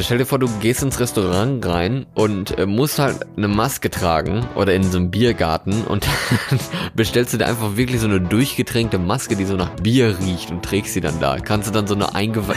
[0.00, 4.46] Stell dir vor, du gehst ins Restaurant rein und äh, musst halt eine Maske tragen
[4.54, 6.06] oder in so einem Biergarten und
[6.50, 6.58] dann
[6.94, 10.64] bestellst du dir einfach wirklich so eine durchgetränkte Maske, die so nach Bier riecht und
[10.64, 11.38] trägst sie dann da.
[11.40, 12.08] Kannst du dann so eine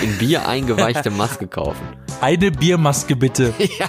[0.02, 1.86] in Bier eingeweichte Maske kaufen.
[2.22, 3.54] Eine Biermaske bitte.
[3.80, 3.88] Ja.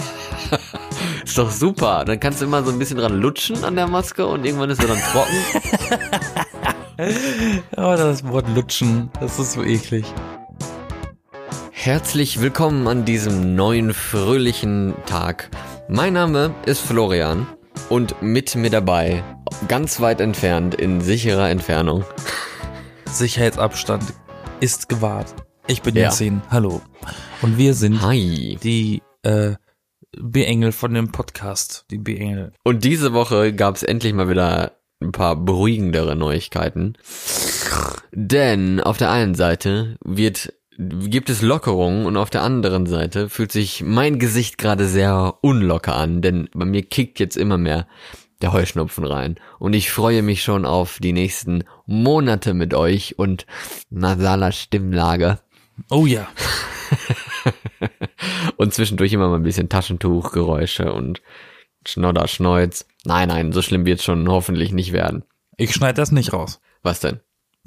[1.25, 2.05] Ist doch super.
[2.05, 4.81] Dann kannst du immer so ein bisschen dran lutschen an der Maske und irgendwann ist
[4.81, 5.37] sie dann trocken.
[7.77, 10.05] Aber oh, das Wort lutschen, das ist so eklig.
[11.87, 15.51] Herzlich willkommen an diesem neuen fröhlichen Tag.
[15.89, 17.47] Mein Name ist Florian
[17.89, 19.23] und mit mir dabei,
[19.69, 22.05] ganz weit entfernt, in sicherer Entfernung.
[23.05, 24.03] Sicherheitsabstand
[24.59, 25.33] ist gewahrt.
[25.69, 26.13] Ich bin ja.
[26.51, 26.83] Hallo.
[27.41, 28.59] Und wir sind Hi.
[28.61, 29.55] die äh,
[30.19, 32.53] B-Engel von dem Podcast, die B-Engel.
[32.65, 36.99] Und diese Woche gab es endlich mal wieder ein paar beruhigendere Neuigkeiten.
[38.11, 43.53] Denn auf der einen Seite wird gibt es Lockerungen und auf der anderen Seite fühlt
[43.53, 47.87] sich mein Gesicht gerade sehr unlocker an, denn bei mir kickt jetzt immer mehr
[48.43, 49.37] der Heuschnupfen rein.
[49.59, 53.47] Und ich freue mich schon auf die nächsten Monate mit euch und
[53.91, 55.39] nasaler Stimmlage.
[55.91, 56.29] Oh ja.
[58.57, 61.23] und zwischendurch immer mal ein bisschen Taschentuchgeräusche und
[61.87, 62.87] Schnodder, Schneuz.
[63.05, 65.25] Nein, nein, so schlimm wird es schon hoffentlich nicht werden.
[65.57, 66.61] Ich schneide das nicht raus.
[66.83, 67.21] Was denn?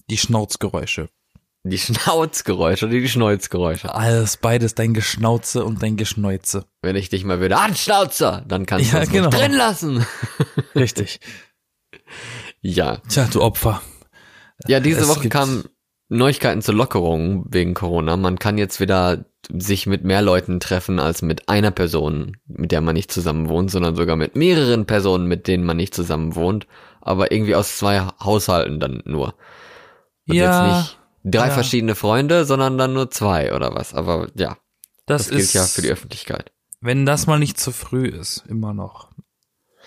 [0.10, 1.10] Die Schnauzgeräusche.
[1.64, 3.94] Die Schnauzgeräusche oder die Schneuzgeräusche?
[3.94, 6.66] Alles, beides, dein Geschnauze und dein Geschneuze.
[6.82, 9.30] Wenn ich dich mal wieder anschnauze, dann kannst ja, du genau.
[9.30, 10.06] drin lassen.
[10.76, 11.20] Richtig.
[12.62, 13.02] Ja.
[13.10, 13.82] Tja, du Opfer.
[14.68, 15.66] Ja, diese es Woche kamen
[16.08, 18.16] Neuigkeiten zur Lockerung wegen Corona.
[18.16, 22.82] Man kann jetzt wieder sich mit mehr Leuten treffen als mit einer Person, mit der
[22.82, 26.68] man nicht zusammen wohnt, sondern sogar mit mehreren Personen, mit denen man nicht zusammen wohnt,
[27.02, 29.36] aber irgendwie aus zwei Haushalten dann nur.
[30.28, 30.68] Und ja.
[30.68, 31.54] jetzt nicht drei ja.
[31.54, 33.94] verschiedene Freunde, sondern dann nur zwei oder was.
[33.94, 34.58] Aber ja,
[35.06, 36.52] das, das gilt ist, ja für die Öffentlichkeit.
[36.82, 39.10] Wenn das mal nicht zu früh ist, immer noch.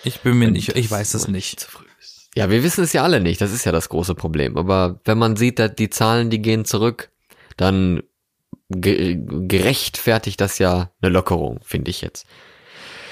[0.03, 1.61] Ich bin mir nicht, ich weiß es nicht.
[1.61, 2.29] Zu früh ist.
[2.35, 3.41] Ja, wir wissen es ja alle nicht.
[3.41, 4.57] Das ist ja das große Problem.
[4.57, 7.11] Aber wenn man sieht, dass die Zahlen, die gehen zurück,
[7.57, 8.03] dann
[8.69, 12.25] ge gerechtfertigt das ja eine Lockerung, finde ich jetzt.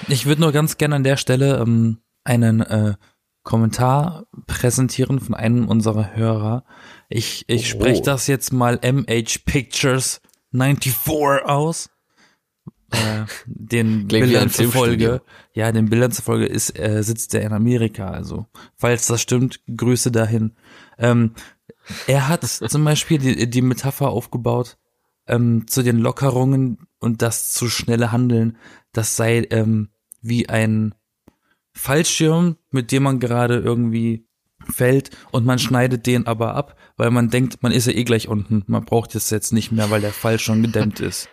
[0.08, 2.94] Ich würde nur ganz gerne an der Stelle ähm, einen äh,
[3.42, 6.64] Kommentar präsentieren von einem unserer Hörer.
[7.08, 7.78] Ich, ich oh.
[7.78, 10.20] spreche das jetzt mal MH Pictures
[10.52, 10.94] 94
[11.44, 11.90] aus.
[12.90, 15.22] Äh, den Bildern zufolge,
[15.54, 18.10] ja, den Bildern zufolge ist, äh, sitzt er in Amerika.
[18.10, 20.52] Also, falls das stimmt, Grüße dahin.
[20.98, 21.34] Ähm,
[22.06, 24.76] er hat zum Beispiel die, die Metapher aufgebaut
[25.26, 28.56] ähm, zu den Lockerungen und das zu schnelle Handeln.
[28.92, 29.88] Das sei ähm,
[30.20, 30.94] wie ein
[31.72, 34.26] Fallschirm, mit dem man gerade irgendwie
[34.68, 38.28] fällt und man schneidet den aber ab, weil man denkt, man ist ja eh gleich
[38.28, 38.62] unten.
[38.66, 41.28] Man braucht es jetzt nicht mehr, weil der Fall schon gedämmt ist.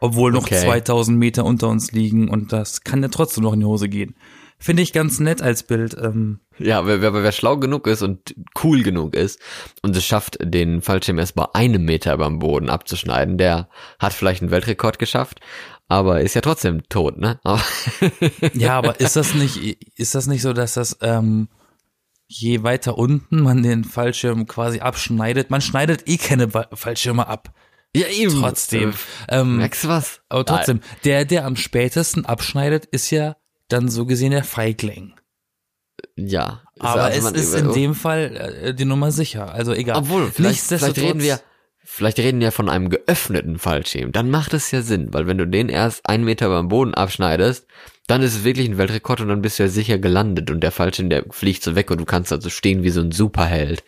[0.00, 0.60] Obwohl noch okay.
[0.60, 4.16] 2000 Meter unter uns liegen und das kann ja trotzdem noch in die Hose gehen.
[4.64, 5.94] Finde ich ganz nett als Bild.
[6.00, 6.40] Ähm.
[6.58, 9.38] Ja, wer, wer, wer schlau genug ist und cool genug ist
[9.82, 14.40] und es schafft, den Fallschirm erst bei einem Meter beim Boden abzuschneiden, der hat vielleicht
[14.40, 15.40] einen Weltrekord geschafft,
[15.86, 17.38] aber ist ja trotzdem tot, ne?
[17.44, 17.62] Aber
[18.54, 19.58] ja, aber ist das nicht,
[19.98, 21.48] ist das nicht so, dass das ähm,
[22.26, 27.52] je weiter unten man den Fallschirm quasi abschneidet, man schneidet eh keine Fallschirme ab.
[27.94, 28.40] Ja, eben.
[28.40, 28.94] Trotzdem.
[29.28, 30.22] Ähm, Merkst du was?
[30.30, 30.96] Aber trotzdem, Nein.
[31.04, 33.36] der, der am spätesten abschneidet, ist ja
[33.68, 35.14] dann so gesehen der Feigling.
[36.16, 36.62] Ja.
[36.78, 39.52] Aber also es ist in dem Fall äh, die Nummer sicher.
[39.52, 39.98] Also egal.
[39.98, 41.40] Obwohl, vielleicht, vielleicht reden wir,
[41.86, 44.10] Vielleicht reden wir von einem geöffneten Fallschirm.
[44.10, 47.66] Dann macht es ja Sinn, weil wenn du den erst einen Meter beim Boden abschneidest,
[48.06, 50.72] dann ist es wirklich ein Weltrekord und dann bist du ja sicher gelandet und der
[50.72, 53.84] Fallschirm, der fliegt so weg und du kannst also stehen wie so ein Superheld.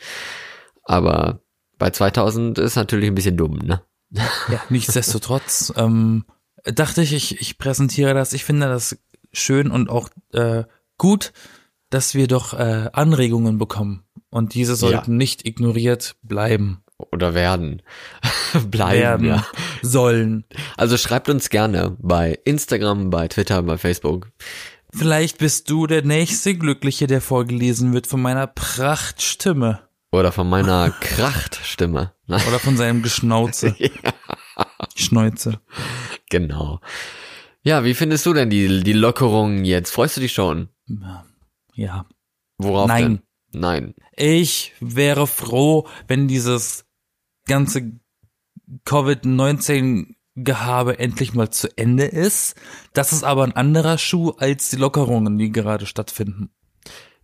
[0.84, 1.40] Aber
[1.78, 3.80] bei 2000 ist natürlich ein bisschen dumm, ne?
[4.10, 6.26] Ja, nichtsdestotrotz ähm,
[6.64, 8.34] dachte ich, ich, ich präsentiere das.
[8.34, 8.98] Ich finde das
[9.36, 10.64] schön und auch äh,
[10.98, 11.32] gut,
[11.90, 14.04] dass wir doch äh, Anregungen bekommen.
[14.30, 15.16] Und diese sollten ja.
[15.16, 17.82] nicht ignoriert bleiben oder werden
[18.70, 19.46] bleiben werden, ja.
[19.82, 20.44] sollen.
[20.76, 24.30] Also schreibt uns gerne bei Instagram, bei Twitter, bei Facebook.
[24.92, 29.80] Vielleicht bist du der nächste Glückliche, der vorgelesen wird von meiner Prachtstimme.
[30.10, 32.12] Oder von meiner Krachtstimme.
[32.28, 33.74] Oder von seinem Geschnauze.
[33.78, 33.90] ja.
[34.94, 35.60] Schneuze.
[36.30, 36.80] Genau.
[37.66, 39.90] Ja, wie findest du denn die, die Lockerung jetzt?
[39.90, 40.68] Freust du dich schon?
[41.74, 42.06] Ja.
[42.58, 43.02] Worauf Nein.
[43.02, 43.20] Denn?
[43.60, 43.94] Nein.
[44.16, 46.84] Ich wäre froh, wenn dieses
[47.48, 47.90] ganze
[48.84, 52.54] Covid-19-Gehabe endlich mal zu Ende ist.
[52.92, 56.50] Das ist aber ein anderer Schuh als die Lockerungen, die gerade stattfinden.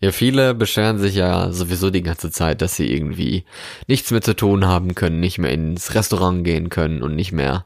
[0.01, 3.45] Ja, viele beschweren sich ja sowieso die ganze Zeit, dass sie irgendwie
[3.87, 7.65] nichts mehr zu tun haben können, nicht mehr ins Restaurant gehen können und nicht mehr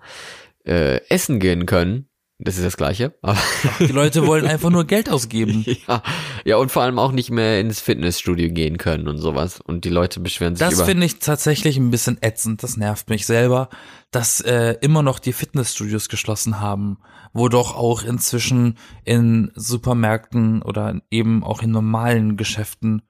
[0.66, 2.10] äh, essen gehen können.
[2.38, 3.14] Das ist das Gleiche.
[3.22, 3.38] Aber
[3.78, 5.64] Die Leute wollen einfach nur Geld ausgeben.
[5.88, 6.02] ja,
[6.44, 9.60] ja, und vor allem auch nicht mehr ins Fitnessstudio gehen können und sowas.
[9.60, 12.62] Und die Leute beschweren sich Das finde ich tatsächlich ein bisschen ätzend.
[12.62, 13.70] Das nervt mich selber,
[14.10, 16.98] dass äh, immer noch die Fitnessstudios geschlossen haben,
[17.32, 23.02] wo doch auch inzwischen in Supermärkten oder eben auch in normalen Geschäften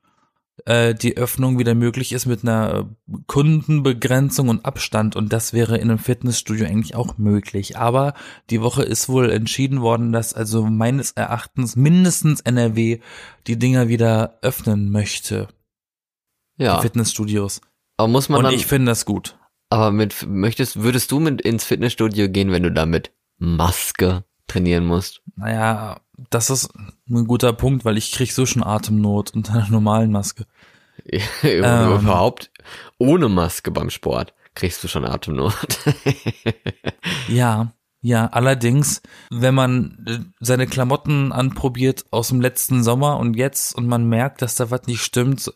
[0.64, 2.88] äh, die Öffnung wieder möglich ist mit einer
[3.26, 7.76] Kundenbegrenzung und Abstand und das wäre in einem Fitnessstudio eigentlich auch möglich.
[7.76, 8.14] Aber
[8.50, 13.00] die Woche ist wohl entschieden worden, dass also meines Erachtens mindestens NRW
[13.46, 15.48] die Dinger wieder öffnen möchte,
[16.56, 17.60] ja, die Fitnessstudios.
[17.98, 19.38] aber muss man Und dann, ich finde das gut.
[19.68, 24.86] aber mit, möchtest, würdest du mit ins Fitnessstudio gehen, wenn du da mit Maske trainieren
[24.86, 25.22] musst?
[25.36, 26.00] Naja,
[26.30, 26.70] das ist
[27.08, 30.46] ein guter Punkt, weil ich krieg so schon Atemnot unter einer normalen Maske.
[31.42, 32.00] Ähm.
[32.00, 32.50] überhaupt
[32.98, 35.54] ohne Maske beim Sport kriegst du schon Atemnot.
[37.28, 43.74] Ja, ja, allerdings, wenn man äh, seine Klamotten anprobiert aus dem letzten Sommer und jetzt
[43.74, 45.52] und man merkt, dass da was nicht stimmt,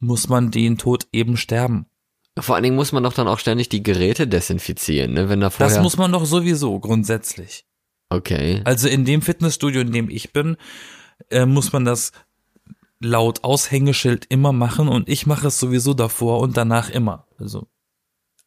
[0.00, 1.86] muss man den Tod eben sterben.
[2.38, 5.28] Vor allen Dingen muss man doch dann auch ständig die Geräte desinfizieren, ne?
[5.28, 5.74] Wenn da vorher.
[5.74, 7.66] Das muss man doch sowieso grundsätzlich.
[8.14, 8.60] Okay.
[8.64, 10.56] Also in dem Fitnessstudio, in dem ich bin,
[11.30, 12.12] äh, muss man das
[13.00, 17.26] laut Aushängeschild immer machen und ich mache es sowieso davor und danach immer.
[17.38, 17.66] Also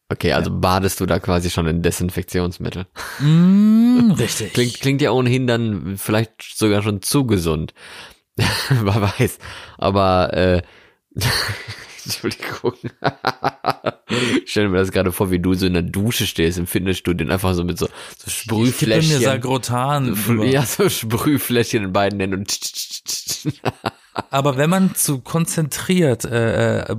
[0.08, 2.86] Okay, also badest du da quasi schon in Desinfektionsmittel.
[3.18, 4.52] Mm, richtig.
[4.52, 7.74] Klingt, klingt ja ohnehin dann vielleicht sogar schon zu gesund.
[8.36, 9.38] Wer weiß.
[9.78, 10.62] Aber, äh,
[12.24, 12.72] Entschuldigung.
[14.44, 17.26] ich stelle mir das gerade vor, wie du so in der Dusche stehst im Fitnessstudio
[17.26, 17.92] und einfach so mit so, so
[18.26, 19.20] Ich kippe mir Sprühfläschchen.
[19.22, 20.42] Sagrotan.
[20.50, 22.58] Ja, so Sprühfläschchen in beiden Händen und
[24.30, 26.96] Aber wenn man zu konzentriert äh, äh,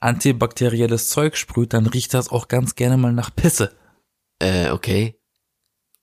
[0.00, 3.72] antibakterielles Zeug sprüht, dann riecht das auch ganz gerne mal nach Pisse.
[4.40, 5.14] äh, okay.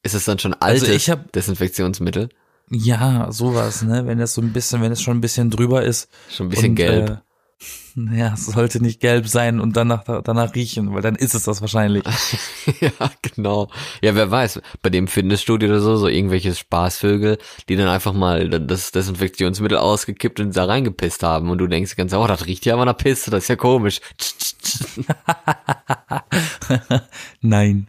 [0.04, 2.30] Ist es dann schon altes Also ich hab- Desinfektionsmittel?
[2.70, 4.06] Ja, sowas, ne?
[4.08, 6.10] Wenn das so ein bisschen, wenn es schon ein bisschen drüber ist.
[6.30, 7.10] Schon ein bisschen und, gelb.
[7.10, 7.18] Äh,
[7.96, 11.62] ja, es sollte nicht gelb sein und danach danach riechen, weil dann ist es das
[11.62, 12.04] wahrscheinlich.
[12.82, 12.92] ja,
[13.22, 13.70] genau.
[14.02, 17.38] Ja, wer weiß, bei dem Fitnessstudio oder so, so irgendwelche Spaßvögel,
[17.70, 22.14] die dann einfach mal das Desinfektionsmittel ausgekippt und da reingepisst haben und du denkst Zeit,
[22.14, 24.02] oh, das riecht ja aber nach Pisse, das ist ja komisch.
[27.42, 27.88] Nein.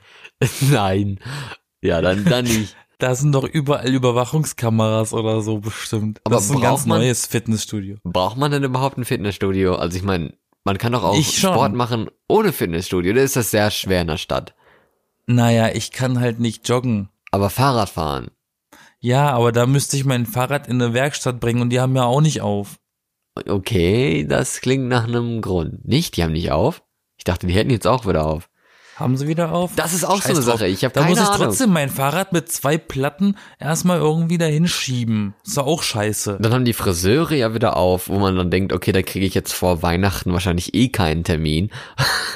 [0.61, 1.19] Nein.
[1.81, 2.77] Ja, dann, dann nicht.
[2.98, 6.20] Da sind doch überall Überwachungskameras oder so bestimmt.
[6.25, 7.96] Aber das ist ein ganz man- neues Fitnessstudio.
[8.04, 9.75] Braucht man denn überhaupt ein Fitnessstudio?
[9.75, 10.32] Also ich meine,
[10.64, 11.22] man kann doch auch.
[11.22, 13.12] Sport machen ohne Fitnessstudio.
[13.12, 14.54] Da ist das sehr schwer in der Stadt.
[15.26, 17.08] Naja, ich kann halt nicht joggen.
[17.31, 18.31] Aber Fahrrad fahren.
[19.00, 22.04] Ja, aber da müsste ich mein Fahrrad in eine Werkstatt bringen und die haben ja
[22.04, 22.78] auch nicht auf.
[23.46, 25.87] Okay, das klingt nach einem Grund.
[25.87, 26.16] Nicht?
[26.16, 26.82] Die haben nicht auf?
[27.19, 28.48] Ich dachte, die hätten jetzt auch wieder auf.
[28.96, 29.72] Haben sie wieder auf?
[29.76, 30.54] Das ist auch so Scheiß eine drauf.
[30.54, 30.66] Sache.
[30.69, 31.46] Ich habe Da keine muss ich Ahnung.
[31.48, 35.34] trotzdem mein Fahrrad mit zwei Platten erstmal irgendwie dahin schieben.
[35.46, 36.38] Ist doch auch scheiße.
[36.40, 39.34] Dann haben die Friseure ja wieder auf, wo man dann denkt, okay, da kriege ich
[39.34, 41.70] jetzt vor Weihnachten wahrscheinlich eh keinen Termin.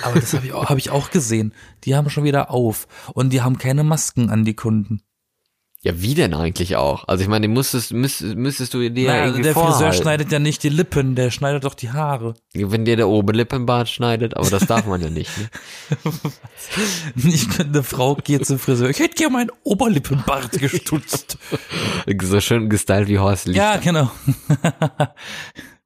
[0.03, 1.55] Aber das habe ich, auch- hab ich auch gesehen.
[1.85, 2.87] Die haben schon wieder auf.
[3.15, 5.01] Und die haben keine Masken an die Kunden.
[5.83, 7.09] Ja, wie denn eigentlich auch?
[7.09, 10.03] Also ich meine, die musstest, müsstest, müsstest du dir ja Naja, irgendwie der Friseur vorhalten.
[10.03, 12.35] schneidet ja nicht die Lippen, der schneidet doch die Haare.
[12.53, 15.31] Wenn dir der Oberlippenbart schneidet, aber das darf man ja nicht.
[15.39, 15.49] Ne?
[17.17, 18.91] Ich bin eine Frau, geht zum Friseur.
[18.91, 21.39] Ich hätte gerne meinen Oberlippenbart gestutzt.
[22.23, 23.63] So schön gestylt wie Horst Lichter.
[23.63, 24.11] ja, genau.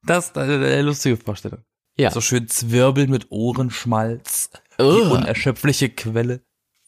[0.07, 1.61] Das ist eine, lustige Vorstellung.
[1.97, 2.11] Ja.
[2.11, 4.51] So schön Zwirbel mit Ohrenschmalz.
[4.79, 5.13] Die Ugh.
[5.15, 6.43] unerschöpfliche Quelle.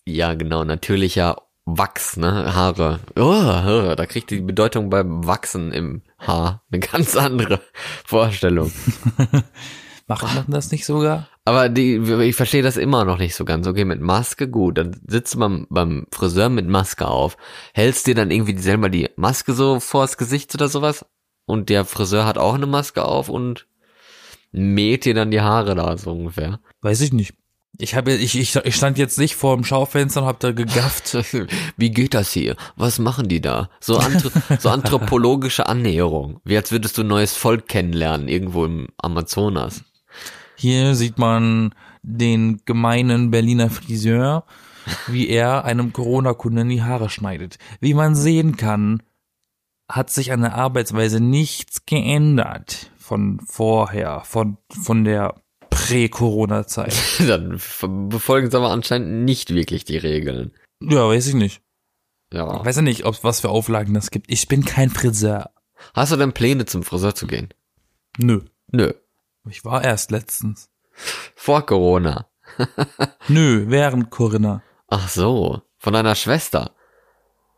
[0.04, 2.54] Ja, genau, natürlicher Wachs, ne?
[2.54, 3.00] Haare.
[3.16, 7.60] Oh, da kriegt die Bedeutung beim Wachsen im Haar eine ganz andere
[8.04, 8.70] Vorstellung.
[10.06, 11.28] Macht man das nicht sogar?
[11.44, 13.66] Aber die, ich verstehe das immer noch nicht so ganz.
[13.66, 14.78] Okay, mit Maske, gut.
[14.78, 17.36] Dann sitzt beim, beim Friseur mit Maske auf.
[17.74, 21.04] Hältst dir dann irgendwie selber die Maske so vors Gesicht oder sowas?
[21.46, 23.66] Und der Friseur hat auch eine Maske auf und
[24.52, 26.60] mäht dir dann die Haare da so ungefähr.
[26.80, 27.34] Weiß ich nicht.
[27.78, 31.16] Ich habe ich, ich, ich stand jetzt nicht vor dem Schaufenster und hab da gegafft.
[31.76, 32.56] Wie geht das hier?
[32.76, 33.68] Was machen die da?
[33.80, 36.40] So, anthro so anthropologische Annäherung.
[36.44, 39.84] Wie als würdest du ein neues Volk kennenlernen, irgendwo im Amazonas.
[40.56, 44.44] Hier sieht man den gemeinen Berliner Friseur,
[45.06, 47.58] wie er einem Corona-Kunden die Haare schneidet.
[47.80, 49.02] Wie man sehen kann,
[49.88, 55.34] hat sich an der Arbeitsweise nichts geändert von vorher, von, von der
[55.86, 56.94] Prä-Corona-Zeit.
[57.26, 57.60] Dann
[58.08, 60.52] befolgen sie aber anscheinend nicht wirklich die Regeln.
[60.80, 61.62] Ja, weiß ich nicht.
[62.32, 62.64] Ja.
[62.64, 64.30] Weiß ja nicht, ob was für Auflagen das gibt.
[64.30, 65.50] Ich bin kein Friseur.
[65.94, 67.48] Hast du denn Pläne zum Friseur zu gehen?
[68.18, 68.40] Nö.
[68.72, 68.92] Nö.
[69.48, 70.68] Ich war erst letztens.
[71.34, 72.28] Vor Corona.
[73.28, 74.62] Nö, während Corinna.
[74.88, 75.62] Ach so.
[75.78, 76.74] Von deiner Schwester.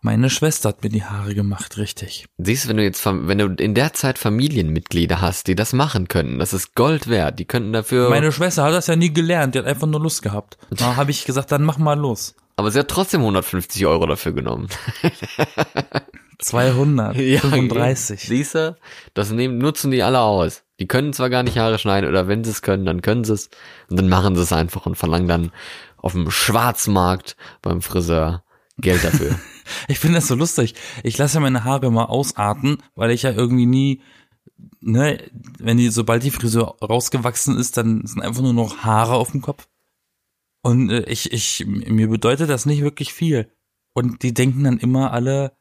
[0.01, 2.27] Meine Schwester hat mir die Haare gemacht, richtig.
[2.39, 6.07] Siehst du, wenn du jetzt, wenn du in der Zeit Familienmitglieder hast, die das machen
[6.07, 7.39] können, das ist Gold wert.
[7.41, 10.23] Die könnten dafür, Meine Schwester hat das ja nie gelernt, die hat einfach nur Lust
[10.23, 10.57] gehabt.
[10.71, 12.37] Da habe ich gesagt, dann mach mal los.
[12.57, 14.69] aber sie hat trotzdem 150 Euro dafür genommen.
[16.41, 18.21] 235.
[18.21, 18.77] Siehst du,
[19.15, 20.63] das nehmen, nutzen die alle aus.
[20.79, 23.33] Die können zwar gar nicht Haare schneiden oder wenn sie es können, dann können sie
[23.35, 23.51] es
[23.91, 25.51] und dann machen sie es einfach und verlangen dann
[25.97, 28.45] auf dem Schwarzmarkt beim Friseur
[28.79, 29.35] Geld dafür.
[29.89, 30.75] Ich finde das so lustig.
[31.03, 34.03] Ich lasse ja meine Haare mal ausarten, weil ich ja irgendwie nie,
[34.81, 35.19] ne,
[35.59, 39.43] wenn die, sobald die Frisur rausgewachsen ist, dann sind einfach nur noch Haare auf dem
[39.43, 39.69] Kopf.
[40.63, 43.51] Und äh, ich, ich, mir bedeutet das nicht wirklich viel.
[43.95, 45.53] Und die denken dann immer alle,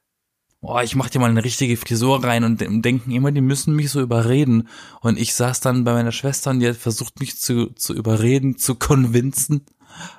[0.62, 3.76] oh, ich mach dir mal eine richtige Frisur rein und de- denken immer, die müssen
[3.76, 4.68] mich so überreden.
[5.02, 8.58] Und ich saß dann bei meiner Schwester und die hat versucht, mich zu, zu überreden,
[8.58, 9.66] zu convinzen.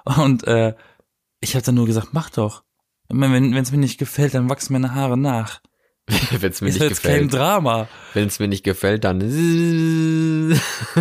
[0.04, 0.74] Und äh,
[1.40, 2.64] ich habe dann nur gesagt, mach doch.
[3.08, 5.60] Wenn es mir nicht gefällt, dann wachsen meine Haare nach.
[6.40, 7.34] wenn es mir Ist nicht jetzt kein gefällt.
[7.34, 7.88] Drama.
[8.14, 9.20] Wenn es mir nicht gefällt, dann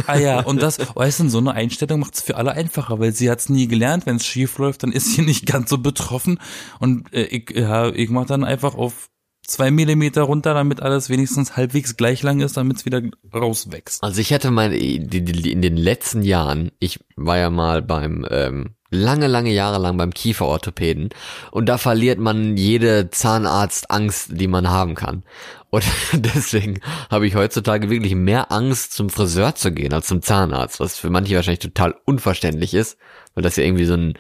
[0.05, 3.13] Ah ja, und das, weißt du, so eine Einstellung macht es für alle einfacher, weil
[3.13, 4.05] sie hat es nie gelernt.
[4.05, 6.39] Wenn es schief läuft, dann ist sie nicht ganz so betroffen.
[6.79, 9.09] Und äh, ich, ja, ich mach dann einfach auf
[9.47, 13.01] zwei Millimeter runter, damit alles wenigstens halbwegs gleich lang ist, damit es wieder
[13.33, 14.03] rauswächst.
[14.03, 19.27] Also ich hätte meine, in den letzten Jahren, ich war ja mal beim, ähm, lange,
[19.27, 21.09] lange Jahre lang beim Kieferorthopäden
[21.51, 25.23] und da verliert man jede Zahnarztangst, die man haben kann.
[25.69, 30.79] Und deswegen habe ich heutzutage wirklich mehr Angst, zum Friseur zu gehen als zum Zahnarzt,
[30.79, 32.97] was für manche wahrscheinlich total unverständlich ist,
[33.33, 34.13] weil das ja irgendwie so ein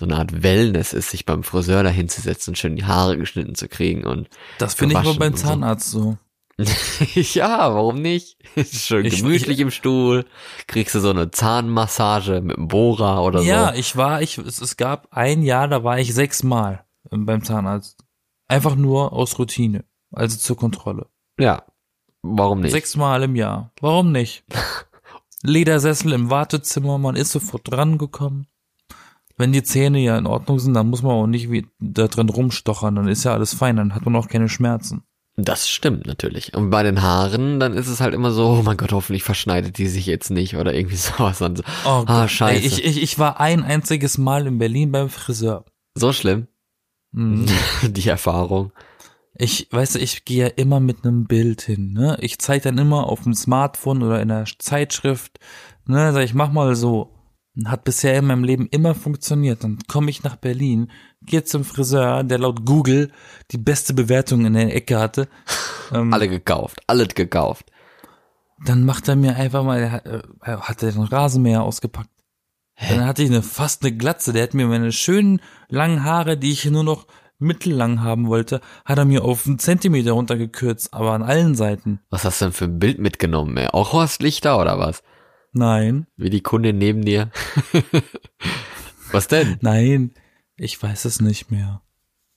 [0.00, 3.54] so eine Art Wellness ist, sich beim Friseur dahin zu setzen, schön die Haare geschnitten
[3.54, 4.28] zu kriegen und
[4.58, 5.36] Das finde ich aber beim.
[5.36, 6.16] Zahnarzt so.
[7.14, 8.36] ja, warum nicht?
[8.70, 10.26] Schön Ich- gemütlich im Stuhl,
[10.66, 13.78] kriegst du so eine Zahnmassage mit einem Bohrer oder Ja, so.
[13.78, 18.04] ich war, ich, es, es gab ein Jahr, da war ich sechsmal beim Zahnarzt.
[18.48, 19.84] Einfach nur aus Routine.
[20.12, 21.06] Also zur Kontrolle.
[21.38, 21.62] Ja,
[22.22, 22.72] warum nicht?
[22.72, 23.72] Sechsmal im Jahr.
[23.80, 24.44] Warum nicht?
[25.42, 28.46] Ledersessel im Wartezimmer, man ist sofort drangekommen.
[29.40, 32.28] Wenn die Zähne ja in Ordnung sind, dann muss man auch nicht wie da drin
[32.28, 35.02] rumstochern, dann ist ja alles fein, dann hat man auch keine Schmerzen.
[35.36, 36.54] Das stimmt natürlich.
[36.54, 39.78] Und bei den Haaren, dann ist es halt immer so, oh mein Gott, hoffentlich verschneidet
[39.78, 41.38] die sich jetzt nicht oder irgendwie sowas.
[41.38, 42.60] Dann so, Oh ah, Gott, scheiße.
[42.60, 45.64] ey, ich, ich, ich war ein einziges Mal in Berlin beim Friseur.
[45.94, 46.46] so schlimm,
[47.12, 47.46] Mhm.
[47.88, 48.72] die Erfahrung.
[49.34, 52.18] Ich, weißt du, ich gehe ja immer mit einem Bild hin, ne?
[52.20, 55.38] Ich zeige dann immer auf dem Smartphone oder in einer Zeitschrift,
[55.86, 56.12] ne?
[56.12, 57.10] Sag ich, mach mal so.
[57.66, 59.64] Hat bisher in meinem Leben immer funktioniert.
[59.64, 60.90] Dann komme ich nach Berlin,
[61.22, 63.10] gehe zum Friseur, der laut Google
[63.50, 65.28] die beste Bewertung in der Ecke hatte.
[65.92, 67.70] Ähm, Alle gekauft, alles gekauft.
[68.64, 72.10] Dann macht er mir einfach mal, er hat, äh, er den Rasenmäher ausgepackt.
[72.88, 74.32] Dann hatte ich eine, fast eine Glatze.
[74.32, 77.06] Der hat mir meine schönen langen Haare, die ich nur noch
[77.40, 82.00] mittellang haben wollte, hat er mir auf einen Zentimeter runtergekürzt, aber an allen Seiten.
[82.10, 83.68] Was hast du denn für ein Bild mitgenommen, ey?
[83.68, 85.02] Auch Horst Lichter oder was?
[85.52, 87.30] Nein, Wie die Kundin neben dir?
[89.12, 89.58] was denn?
[89.60, 90.12] nein,
[90.56, 91.82] ich weiß es nicht mehr.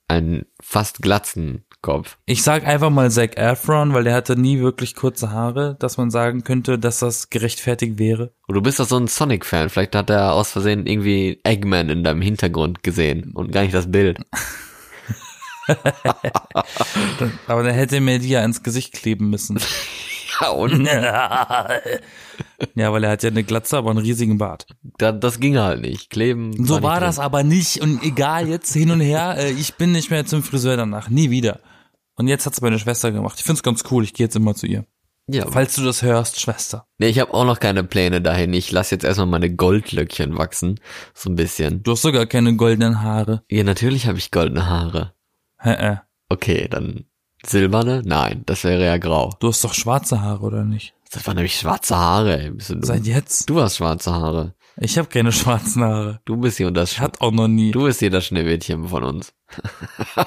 [0.07, 2.17] Ein fast glatzen Kopf.
[2.25, 6.09] Ich sag einfach mal Zac Efron, weil der hatte nie wirklich kurze Haare, dass man
[6.11, 8.33] sagen könnte, dass das gerechtfertigt wäre.
[8.47, 9.69] Und du bist doch so ein Sonic-Fan.
[9.69, 13.91] Vielleicht hat er aus Versehen irgendwie Eggman in deinem Hintergrund gesehen und gar nicht das
[13.91, 14.19] Bild.
[17.47, 19.59] Aber der hätte mir die ja ins Gesicht kleben müssen.
[20.43, 20.85] Ja, und
[22.75, 24.65] ja, weil er hat ja eine Glatze, aber einen riesigen Bart.
[24.97, 26.09] da, das ging halt nicht.
[26.09, 26.65] Kleben.
[26.65, 27.07] So war drin.
[27.07, 30.43] das aber nicht und egal jetzt hin und her, äh, ich bin nicht mehr zum
[30.43, 31.59] Friseur danach, nie wieder.
[32.15, 33.35] Und jetzt hat's meine Schwester gemacht.
[33.39, 34.85] Ich find's ganz cool, ich gehe jetzt immer zu ihr.
[35.27, 36.85] Ja, Falls du das hörst, Schwester.
[36.97, 38.53] nee, ich habe auch noch keine Pläne dahin.
[38.53, 40.81] Ich lasse jetzt erstmal meine Goldlöckchen wachsen.
[41.13, 41.81] So ein bisschen.
[41.81, 43.41] Du hast sogar keine goldenen Haare.
[43.49, 45.13] Ja, natürlich habe ich goldene Haare.
[45.59, 45.95] Hä, äh.
[46.27, 47.05] Okay, dann
[47.45, 48.01] silberne?
[48.05, 49.33] Nein, das wäre ja grau.
[49.39, 50.93] Du hast doch schwarze Haare, oder nicht?
[51.11, 52.39] Das waren nämlich schwarze Haare.
[52.39, 52.51] Ey.
[52.51, 52.83] Bist du, dumm?
[52.83, 53.49] Seit jetzt?
[53.49, 54.55] du hast schwarze Haare.
[54.77, 56.19] Ich habe keine schwarzen Haare.
[56.25, 57.71] Du bist hier und das Ich hatte auch noch nie.
[57.71, 59.33] Du bist hier das Schneewittchen von uns.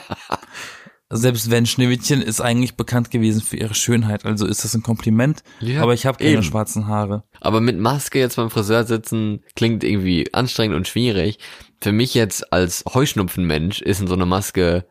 [1.09, 5.45] Selbst wenn Schneewittchen ist eigentlich bekannt gewesen für ihre Schönheit, also ist das ein Kompliment.
[5.61, 6.43] Ja, aber ich habe keine eben.
[6.43, 7.23] schwarzen Haare.
[7.41, 11.39] Aber mit Maske jetzt beim Friseur sitzen klingt irgendwie anstrengend und schwierig.
[11.81, 14.85] Für mich jetzt als Heuschnupfenmensch ist in so einer Maske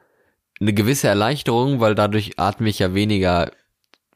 [0.60, 3.52] eine gewisse Erleichterung, weil dadurch atme ich ja weniger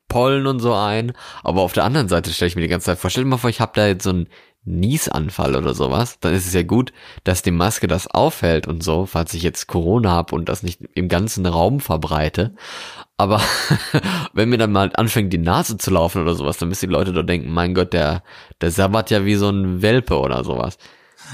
[0.08, 1.14] Pollen und so ein.
[1.44, 3.38] Aber auf der anderen Seite stelle ich mir die ganze Zeit vor, stell dir mal
[3.38, 4.28] vor, ich habe da jetzt so einen
[4.66, 6.20] Niesanfall oder sowas.
[6.20, 6.92] Dann ist es ja gut,
[7.24, 10.82] dass die Maske das aufhält und so, falls ich jetzt Corona habe und das nicht
[10.96, 12.56] im ganzen Raum verbreite.
[13.18, 13.42] Aber
[14.34, 17.14] wenn mir dann mal anfängt, die Nase zu laufen oder sowas, dann müssen die Leute
[17.14, 18.24] doch denken, mein Gott, der,
[18.62, 20.78] der sabbert ja wie so ein Welpe oder sowas.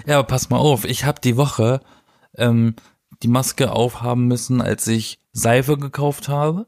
[0.06, 1.82] Ja, aber pass mal auf, ich habe die Woche
[2.38, 2.76] ähm,
[3.24, 6.68] die Maske aufhaben müssen, als ich Seife gekauft habe.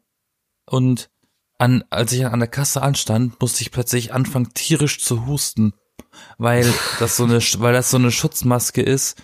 [0.66, 1.10] Und
[1.58, 5.74] an, als ich an der Kasse anstand, musste ich plötzlich anfangen, tierisch zu husten.
[6.38, 9.22] Weil das so eine, weil das so eine Schutzmaske ist,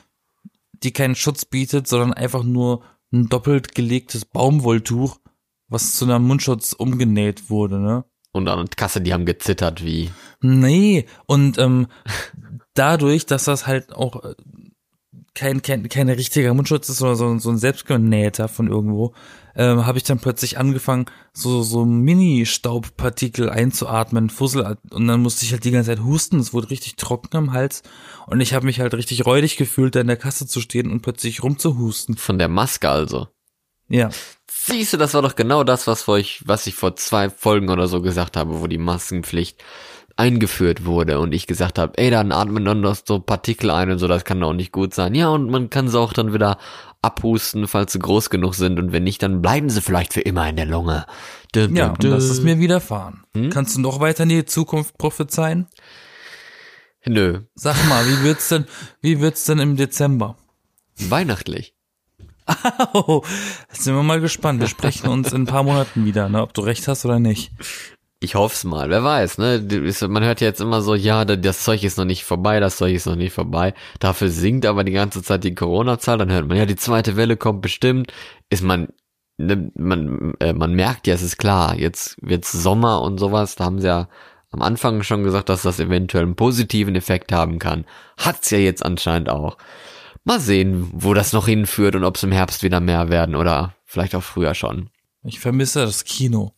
[0.84, 5.20] die keinen Schutz bietet, sondern einfach nur ein doppelt gelegtes Baumwolltuch,
[5.68, 8.06] was zu einem Mundschutz umgenäht wurde, ne?
[8.32, 10.12] Und an der Kasse, die haben gezittert wie.
[10.42, 11.88] Nee, und ähm,
[12.74, 14.34] dadurch, dass das halt auch
[15.36, 19.14] kein, kein keine richtiger Mundschutz ist, sondern so, so ein selbstgenähter von irgendwo,
[19.56, 25.52] ähm, habe ich dann plötzlich angefangen, so so Mini-Staubpartikel einzuatmen, Fussel, und dann musste ich
[25.52, 27.84] halt die ganze Zeit husten, es wurde richtig trocken am Hals
[28.28, 31.02] und ich habe mich halt richtig räudig gefühlt, da in der Kasse zu stehen und
[31.02, 32.16] plötzlich rumzuhusten.
[32.16, 33.28] Von der Maske also.
[33.90, 34.10] Ja.
[34.50, 37.70] Siehst du, das war doch genau das, was, vor ich, was ich vor zwei Folgen
[37.70, 39.64] oder so gesagt habe, wo die Maskenpflicht
[40.16, 43.98] eingeführt wurde und ich gesagt habe, ey, dann atmen dann noch so Partikel ein und
[44.00, 45.16] so, das kann doch nicht gut sein.
[45.16, 46.58] Ja, und man kann sie auch dann wieder
[47.02, 50.48] abhusten, falls sie groß genug sind und wenn nicht, dann bleiben sie vielleicht für immer
[50.48, 51.06] in der Lunge.
[51.54, 52.32] Dum, Ja, dum, und das dum.
[52.38, 53.24] ist mir widerfahren.
[53.36, 53.50] Hm?
[53.50, 55.68] Kannst du noch weiter in die Zukunft prophezeien?
[57.06, 58.66] Nö, Sag mal, wie wird's denn,
[59.02, 60.38] wie wird's denn im Dezember?
[60.98, 61.74] weihnachtlich.
[62.94, 63.24] Oh,
[63.70, 64.60] jetzt sind wir mal gespannt.
[64.60, 67.52] Wir sprechen uns in ein paar Monaten wieder, ne, ob du recht hast oder nicht.
[68.24, 69.62] Ich hoff's mal, wer weiß, ne?
[70.08, 72.78] Man hört ja jetzt immer so, ja, da- das Zeug ist noch nicht vorbei, das
[72.78, 73.74] Zeug ist noch nicht vorbei.
[74.00, 77.36] Dafür sinkt aber die ganze Zeit die Corona-Zahl, dann hört man, ja, die zweite Welle
[77.36, 78.14] kommt bestimmt.
[78.50, 78.88] Ist man,
[79.38, 83.66] ne, man, äh, man merkt ja, es ist klar, jetzt wird's Sommer und sowas, da
[83.66, 84.08] haben sie ja
[84.52, 87.84] am Anfang schon gesagt, dass das eventuell einen positiven Effekt haben kann.
[88.18, 89.58] Hat's ja jetzt anscheinend auch.
[90.24, 93.76] Mal sehen, wo das noch hinführt und ob es im Herbst wieder mehr werden oder
[93.84, 94.90] vielleicht auch früher schon.
[95.26, 96.54] Ich vermisse das Kino.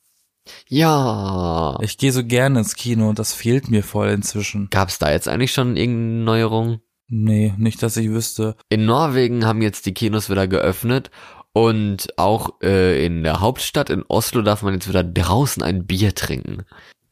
[0.68, 1.78] Ja.
[1.82, 4.70] Ich gehe so gerne ins Kino und das fehlt mir voll inzwischen.
[4.70, 6.80] Gab's da jetzt eigentlich schon irgendeine Neuerung?
[7.08, 8.56] Nee, nicht, dass ich wüsste.
[8.70, 11.12] In Norwegen haben jetzt die Kinos wieder geöffnet
[11.54, 16.16] und auch äh, in der Hauptstadt in Oslo darf man jetzt wieder draußen ein Bier
[16.16, 16.64] trinken.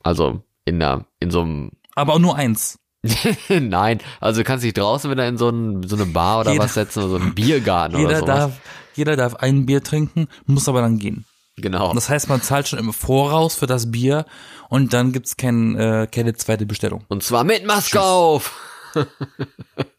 [0.01, 2.79] Also in der in so einem Aber auch nur eins.
[3.49, 6.63] Nein, also du kannst dich draußen wieder in so, ein, so eine Bar oder Jeder-
[6.63, 8.35] was setzen oder so einen Biergarten oder Jeder sowas.
[8.37, 8.59] darf,
[8.95, 11.25] jeder darf ein Bier trinken, muss aber dann gehen.
[11.55, 11.93] Genau.
[11.93, 14.25] Das heißt, man zahlt schon im Voraus für das Bier
[14.69, 17.03] und dann gibt's kein, äh, keine zweite Bestellung.
[17.09, 18.53] Und zwar mit Maske auf.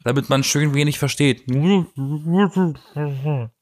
[0.04, 1.44] Damit man schön wenig versteht.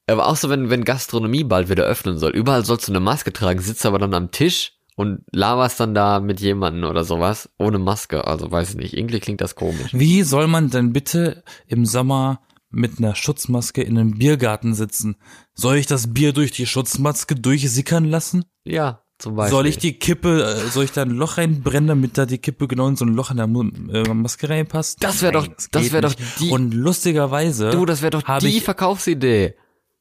[0.07, 2.33] Aber auch so, wenn, wenn Gastronomie bald wieder öffnen soll.
[2.33, 6.21] Überall sollst du eine Maske tragen, sitzt aber dann am Tisch und laberst dann da
[6.21, 8.27] mit jemandem oder sowas ohne Maske.
[8.27, 8.97] Also weiß ich nicht.
[8.97, 9.93] Irgendwie klingt das komisch.
[9.93, 12.41] Wie soll man denn bitte im Sommer
[12.73, 15.17] mit einer Schutzmaske in einem Biergarten sitzen?
[15.55, 18.45] Soll ich das Bier durch die Schutzmaske durchsickern lassen?
[18.65, 19.51] Ja, zum Beispiel.
[19.57, 22.67] Soll ich die Kippe, äh, soll ich da ein Loch reinbrennen, damit da die Kippe
[22.67, 25.03] genau in so ein Loch in der äh, Maske reinpasst?
[25.05, 27.71] Das wär doch- das geht wär doch die- Und lustigerweise.
[27.71, 29.55] Du, das wäre doch die ich- Verkaufsidee.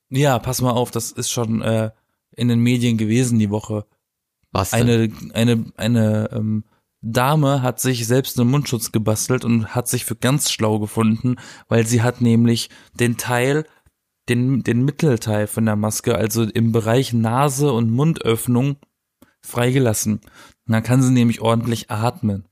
[0.09, 1.91] Ja, pass mal auf, das ist schon äh,
[2.35, 3.85] in den Medien gewesen die Woche.
[4.51, 4.81] Was denn?
[4.81, 6.63] Eine, eine, eine ähm,
[7.01, 11.37] Dame hat sich selbst einen Mundschutz gebastelt und hat sich für ganz schlau gefunden,
[11.67, 13.65] weil sie hat nämlich den Teil,
[14.29, 18.77] den, den Mittelteil von der Maske, also im Bereich Nase und Mundöffnung,
[19.41, 20.21] freigelassen.
[20.67, 22.45] Und dann kann sie nämlich ordentlich atmen.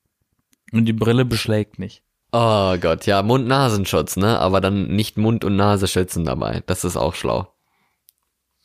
[0.71, 2.03] Und die Brille beschlägt nicht.
[2.31, 4.39] Oh Gott, ja, Mund-Nasenschutz, ne?
[4.39, 6.61] Aber dann nicht Mund und Nase schützen dabei.
[6.65, 7.53] Das ist auch schlau.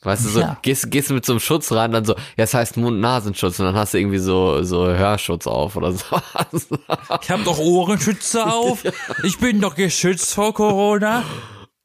[0.05, 0.57] Weißt du, so, Ja.
[0.61, 3.65] gehst, gehst du mit so einem Schutz rein, dann so, ja, es heißt Mund-Nasenschutz und
[3.65, 6.05] dann hast du irgendwie so, so Hörschutz auf oder so.
[7.21, 8.83] Ich hab doch Ohrenschützer auf.
[9.23, 11.23] Ich bin doch geschützt vor Corona.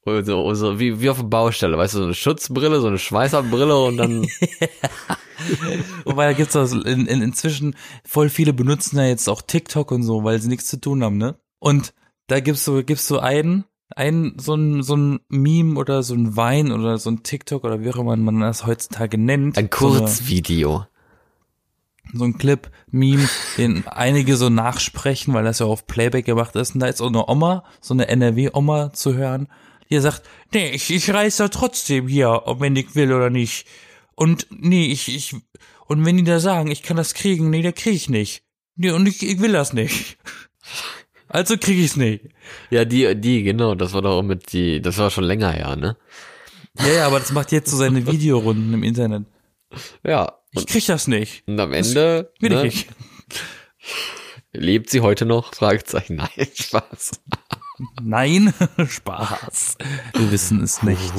[0.07, 2.99] Oder so, so wie, wie auf der Baustelle, weißt du, so eine Schutzbrille, so eine
[2.99, 4.27] Schweißerbrille und dann,
[6.05, 10.03] Wobei da gibt's auch in, in, inzwischen voll viele benutzen ja jetzt auch TikTok und
[10.03, 11.39] so, weil sie nichts zu tun haben, ne?
[11.59, 11.93] Und
[12.27, 13.65] da gibt's so, gibt's so einen,
[13.97, 17.81] einen, so ein, so ein Meme oder so ein Wein oder so ein TikTok oder
[17.81, 19.59] wie auch immer man das heutzutage nennt.
[19.59, 20.87] ein Kurzvideo.
[22.13, 26.57] So, so ein Clip, Meme, den einige so nachsprechen, weil das ja auf Playback gemacht
[26.57, 26.75] ist.
[26.75, 29.49] Und da ist auch eine Oma, so eine NRW-Oma zu hören,
[29.91, 30.23] die sagt,
[30.53, 33.67] nee, ich, ich reiß da trotzdem hier, ob wenn ich will oder nicht.
[34.15, 35.35] Und nee, ich, ich,
[35.87, 38.45] und wenn die da sagen, ich kann das kriegen, nee, da krieg ich nicht.
[38.77, 40.19] Nee, und ich, ich will das nicht.
[41.31, 42.25] Also krieg ich's nicht.
[42.71, 45.77] Ja, die, die, genau, das war doch auch mit die, das war schon länger her,
[45.77, 45.97] ne?
[46.79, 49.25] Ja, ja, aber das macht jetzt so seine Videorunden im Internet.
[50.05, 50.37] Ja.
[50.53, 51.47] Ich krieg das nicht.
[51.47, 52.89] Und am Ende, Will ne, ich
[54.53, 55.55] lebt sie heute noch?
[55.55, 57.13] Fragezeichen, nein, Spaß.
[58.03, 58.53] Nein,
[58.85, 59.79] Spaß.
[60.15, 61.13] Wir wissen es nicht.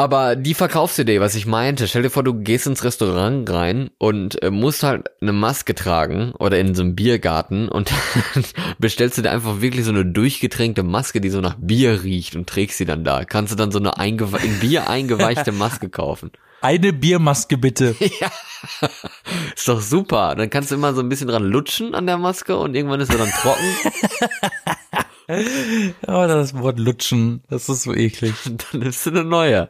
[0.00, 4.42] Aber die Verkaufsidee, was ich meinte, stell dir vor, du gehst ins Restaurant rein und
[4.42, 8.44] äh, musst halt eine Maske tragen oder in so einem Biergarten und dann
[8.78, 12.48] bestellst du dir einfach wirklich so eine durchgetränkte Maske, die so nach Bier riecht und
[12.48, 13.26] trägst sie dann da.
[13.26, 16.30] Kannst du dann so eine eingewe in Bier eingeweichte Maske kaufen.
[16.62, 17.94] Eine Biermaske bitte.
[18.20, 18.30] Ja,
[19.54, 20.34] ist doch super.
[20.34, 23.12] Dann kannst du immer so ein bisschen dran lutschen an der Maske und irgendwann ist
[23.12, 23.64] sie dann trocken.
[26.06, 28.32] Aber das Wort lutschen, das ist so eklig.
[28.44, 29.68] Dann nimmst du eine neue.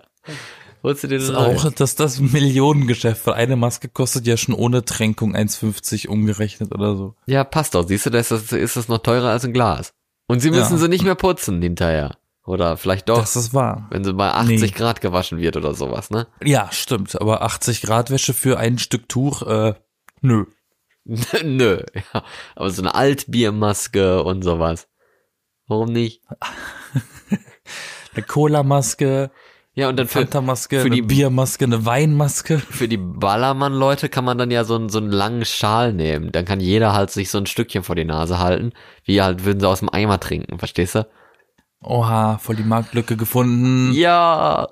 [0.83, 4.85] Holst du dir Das auch das, das Millionengeschäft, weil eine Maske kostet ja schon ohne
[4.85, 7.15] Tränkung 1,50 umgerechnet oder so.
[7.27, 7.87] Ja, passt doch.
[7.87, 9.93] Siehst du, da ist das, ist das noch teurer als ein Glas.
[10.27, 10.79] Und sie müssen Ja.
[10.79, 12.17] sie nicht mehr putzen hinterher.
[12.47, 13.89] Oder vielleicht doch, Das ist wahr.
[13.91, 14.69] wenn sie bei 80 Nee.
[14.71, 16.27] Grad gewaschen wird oder sowas, ne?
[16.43, 17.21] Ja, stimmt.
[17.21, 19.75] Aber 80 Grad Wäsche für ein Stück Tuch, äh,
[20.23, 20.47] nö.
[21.45, 21.83] Nö,
[22.15, 22.25] ja.
[22.57, 24.89] Aber so eine Altbiermaske und sowas.
[25.67, 26.23] Warum nicht?
[28.15, 29.31] Eine Cola-Maske,
[29.81, 32.59] Ja, und dann für, Fanta-Maske, für eine die- Biermaske, eine Weinmaske.
[32.59, 36.31] für die Ballermann-Leute kann man dann ja so einen, so einen langen Schal nehmen.
[36.33, 38.73] Dann kann jeder halt sich so ein Stückchen vor die Nase halten.
[39.05, 41.07] Wie halt würden sie aus dem Eimer trinken, verstehst du?
[41.83, 43.93] Oha, voll die Marktlücke gefunden.
[43.95, 44.69] Ja.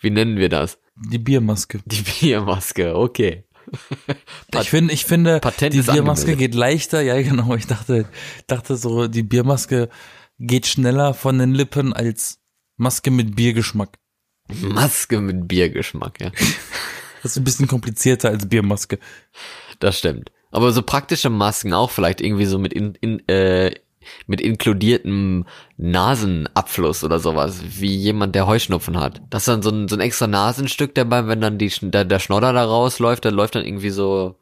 [0.00, 0.78] Wie nennen wir das?
[0.96, 1.80] Die Biermaske.
[1.84, 3.44] Die Biermaske, okay.
[4.58, 6.38] Ich finde, ich finde, Patent die Biermaske angemeldet.
[6.38, 7.02] geht leichter.
[7.02, 7.54] Ja, genau.
[7.54, 8.06] Ich dachte,
[8.46, 9.90] dachte so, die Biermaske
[10.38, 12.38] geht schneller von den Lippen als
[12.78, 13.98] Maske mit Biergeschmack.
[14.62, 16.30] Maske mit Biergeschmack, ja.
[17.22, 19.00] Das ist ein bisschen komplizierter als Biermaske.
[19.80, 20.30] Das stimmt.
[20.52, 23.74] Aber so praktische Masken auch vielleicht irgendwie so mit in, in äh,
[24.26, 25.44] mit inkludiertem
[25.76, 29.20] Nasenabfluss oder sowas, wie jemand, der Heuschnupfen hat.
[29.30, 32.18] Das ist dann so ein, so ein extra Nasenstück dabei, wenn dann die, der, der
[32.18, 34.36] Schnodder da rausläuft, der läuft dann irgendwie so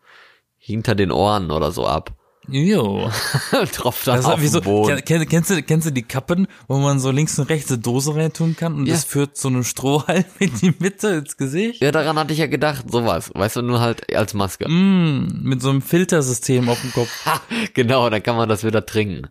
[0.58, 2.14] hinter den Ohren oder so ab.
[2.48, 3.10] Jo.
[3.72, 5.04] Tropft dann Das auf wie so, den Boden.
[5.04, 8.14] kenn, kennst, du, kennst du die Kappen, wo man so links und rechts eine Dose
[8.14, 8.94] reintun kann und Ja.
[8.94, 11.82] das führt so einen Strohhalm in die Mitte ins Gesicht?
[11.82, 13.30] Ja, daran hatte ich ja gedacht, sowas.
[13.34, 14.68] Weißt du, nur halt als Maske.
[14.68, 17.26] Mm, mit so einem Filtersystem auf dem Kopf.
[17.26, 17.40] Ha,
[17.74, 19.28] genau, dann kann man das wieder trinken.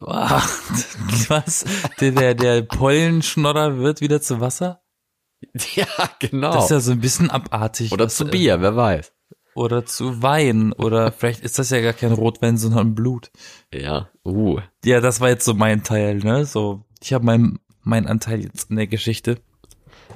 [0.00, 1.64] Was?
[2.00, 4.80] Der, der, der Pollenschnodder wird wieder zu Wasser?
[5.74, 5.86] Ja,
[6.18, 6.54] genau.
[6.54, 7.92] Das ist ja so ein bisschen abartig.
[7.92, 9.12] oder Das, zu äh, Bier, wer weiß.
[9.54, 10.72] Oder zu Wein.
[10.72, 13.30] Oder vielleicht ist das ja gar kein Rotwein, sondern Blut.
[13.72, 14.60] Ja, uh.
[14.84, 16.44] Ja, das war jetzt so mein Teil, ne?
[16.44, 19.38] So, ich habe mein, mein Anteil jetzt in der Geschichte.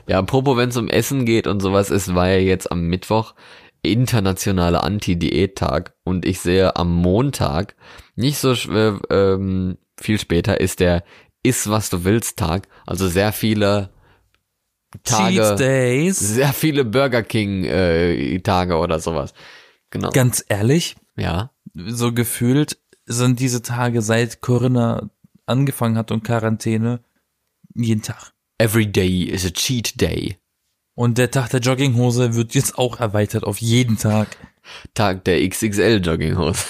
[0.07, 3.35] Ja, apropos, wenn es um Essen geht und sowas, es war ja jetzt am Mittwoch
[3.83, 7.77] internationaler Anti-Diät-Tag und ich sehe am Montag,
[8.17, 11.05] nicht so äh, ähm, viel später, ist der
[11.43, 12.69] Iss, was du willst Tag.
[12.87, 13.91] Also sehr viele
[15.05, 16.19] Cheat Tage, Days.
[16.19, 19.35] sehr viele Burger King äh, Tage oder sowas.
[19.91, 20.11] Genau.
[20.11, 21.51] Ganz ehrlich, Ja.
[21.75, 25.11] so gefühlt sind diese Tage seit Corinna
[25.47, 27.01] angefangen hat und Quarantäne
[27.75, 28.33] jeden Tag.
[28.59, 30.37] Every day is a cheat day.
[30.95, 34.37] Und der Tag der Jogginghose wird jetzt auch erweitert auf jeden Tag.
[34.95, 36.65] Tag der XXL Jogginghose.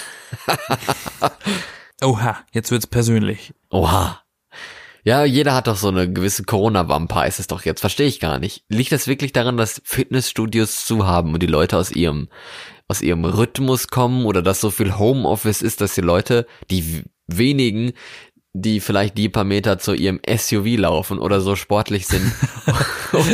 [2.01, 3.53] Oha, jetzt wird's persönlich.
[3.69, 4.21] Oha.
[5.09, 7.79] Ja, jeder hat doch so eine gewisse Corona-Wampe, heißt es doch jetzt.
[7.79, 8.63] Verstehe ich gar nicht.
[8.69, 12.27] Liegt das wirklich daran, dass Fitnessstudios zu haben und die Leute aus ihrem,
[12.87, 17.93] aus ihrem Rhythmus kommen oder dass so viel Homeoffice ist, dass die Leute, die wenigen,
[18.53, 22.31] die vielleicht die paar Meter zu ihrem SUV laufen oder so sportlich sind,
[23.13, 23.25] um,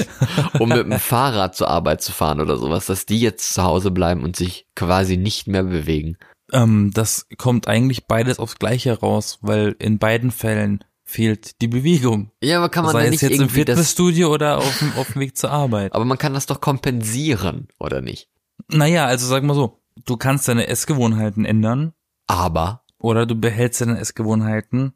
[0.61, 3.91] um mit dem Fahrrad zur Arbeit zu fahren oder sowas, dass die jetzt zu Hause
[3.91, 6.15] bleiben und sich quasi nicht mehr bewegen.
[6.53, 12.31] Ähm, das kommt eigentlich beides aufs Gleiche raus, weil in beiden Fällen fehlt die Bewegung.
[12.41, 14.93] Ja, aber kann man Sei da nicht jetzt im irgendwie das, Fitnessstudio oder auf dem,
[14.93, 15.93] auf dem Weg zur Arbeit.
[15.93, 18.29] aber man kann das doch kompensieren, oder nicht?
[18.69, 21.93] Naja, also sag mal so, du kannst deine Essgewohnheiten ändern
[22.27, 24.94] Aber oder du behältst deine Essgewohnheiten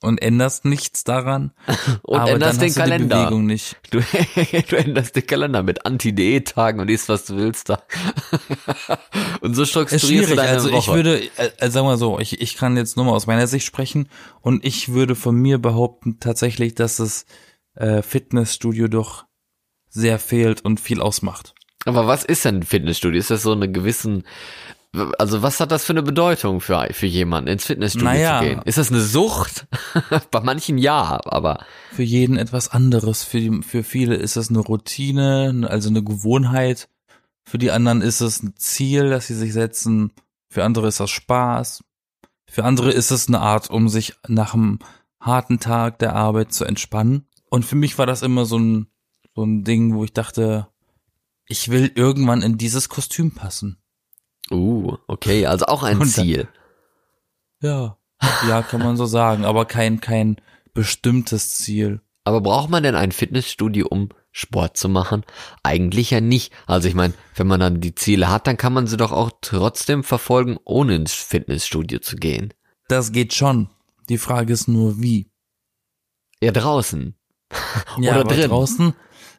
[0.00, 1.52] und änderst nichts daran,
[2.02, 3.24] und aber änderst den Kalender.
[3.24, 3.76] Bewegung nicht.
[3.90, 4.00] Du,
[4.68, 7.82] du änderst den Kalender mit Anti-Diät-Tagen und isst, was du willst da.
[9.40, 10.94] und so strukturierst du deine also ich Woche.
[10.94, 13.64] würde, äh, äh, sagen wir so, ich, ich kann jetzt nur mal aus meiner Sicht
[13.64, 14.08] sprechen
[14.42, 17.24] und ich würde von mir behaupten tatsächlich, dass das
[17.74, 19.24] äh, Fitnessstudio doch
[19.88, 21.54] sehr fehlt und viel ausmacht.
[21.84, 23.18] Aber was ist denn ein Fitnessstudio?
[23.18, 24.24] Ist das so eine gewissen,
[25.18, 28.38] also was hat das für eine Bedeutung für, für jemanden, ins Fitnessstudio Naja.
[28.38, 28.62] zu gehen?
[28.64, 29.66] Ist das eine Sucht?
[30.30, 33.24] Bei manchen ja, aber Für jeden etwas anderes.
[33.24, 36.88] Für, für viele ist es eine Routine, also eine Gewohnheit.
[37.44, 40.12] Für die anderen ist es ein Ziel, das sie sich setzen.
[40.48, 41.84] Für andere ist das Spaß.
[42.50, 44.78] Für andere ist es eine Art, um sich nach einem
[45.20, 47.26] harten Tag der Arbeit zu entspannen.
[47.50, 48.86] Und für mich war das immer so ein,
[49.34, 50.68] so ein Ding, wo ich dachte,
[51.46, 53.77] ich will irgendwann in dieses Kostüm passen.
[54.50, 56.48] Uh, okay, also auch ein Und dann- Ziel.
[57.60, 57.96] Ja.
[58.48, 60.36] Ja, kann man so sagen, aber kein, kein
[60.74, 62.00] bestimmtes Ziel.
[62.24, 65.24] Aber braucht man denn ein Fitnessstudio, um Sport zu machen?
[65.62, 66.52] Eigentlich ja nicht.
[66.66, 69.30] Also ich meine, wenn man dann die Ziele hat, dann kann man sie doch auch
[69.40, 72.52] trotzdem verfolgen, ohne ins Fitnessstudio zu gehen.
[72.88, 73.70] Das geht schon.
[74.08, 75.30] Die Frage ist nur, wie.
[76.42, 77.14] Ja, draußen.
[77.98, 78.48] Ja, Oder drin.
[78.50, 78.94] draußen.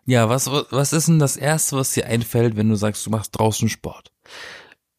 [0.06, 3.38] Ja, was, was ist denn das Erste, was dir einfällt, wenn du sagst, du machst
[3.38, 4.12] draußen Sport?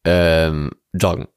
[0.03, 1.27] Ähm, joggen.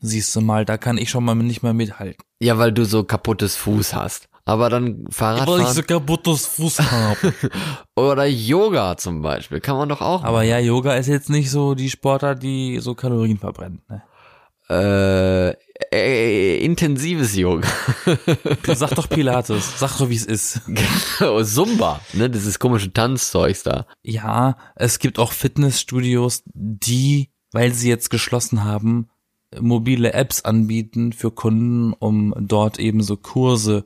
[0.00, 2.24] Siehst du mal, da kann ich schon mal nicht mehr mithalten.
[2.40, 4.28] Ja, weil du so kaputtes Fuß hast.
[4.44, 7.32] Aber dann Fahrradfahren kaputtes Fuß habe.
[7.96, 10.22] oder Yoga zum Beispiel kann man doch auch.
[10.22, 13.88] aber ja, Yoga ist jetzt nicht so die Sportart, die so Kalorien verbrennt.
[13.88, 14.02] Ne?
[14.70, 15.50] äh,
[15.92, 17.68] äh, intensives Yoga.
[18.66, 20.62] Sag doch Pilates, sag doch wie es ist.
[21.20, 23.86] Oh, Zumba, ne, dieses komische Tanzzeugs da.
[24.02, 29.08] Ja, es gibt auch Fitnessstudios, die, weil sie jetzt geschlossen haben,
[29.60, 33.84] mobile Apps anbieten für Kunden, um dort eben so Kurse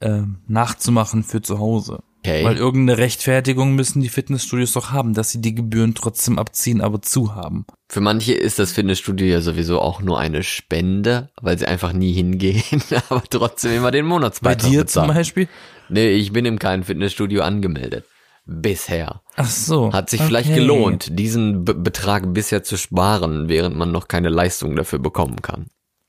[0.00, 2.04] ähm, nachzumachen für zu Hause.
[2.20, 2.44] Okay.
[2.44, 7.02] Weil irgendeine Rechtfertigung müssen die Fitnessstudios doch haben, dass sie die Gebühren trotzdem abziehen, aber
[7.02, 7.66] zu haben.
[7.88, 12.12] Für manche ist das Fitnessstudio ja sowieso auch nur eine Spende, weil sie einfach nie
[12.12, 12.62] hingehen,
[13.08, 15.08] aber trotzdem immer den Bei Monatsbeitrag dir bezahlen.
[15.08, 15.48] zum Beispiel?
[15.88, 18.04] Nee, ich bin im keinem Fitnessstudio angemeldet.
[18.50, 19.20] Bisher.
[19.36, 19.92] Ach so.
[19.92, 20.60] Hat sich vielleicht okay.
[20.60, 25.66] gelohnt, diesen Be Betrag bisher zu sparen, während man noch keine Leistung dafür bekommen kann.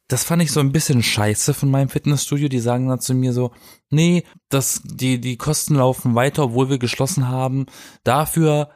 [0.07, 2.47] Das fand ich so ein bisschen scheiße von meinem Fitnessstudio.
[2.47, 3.51] Die sagen dann zu mir so,
[3.89, 7.65] nee, das, die, die Kosten laufen weiter, obwohl wir geschlossen haben.
[8.05, 8.69] Dafür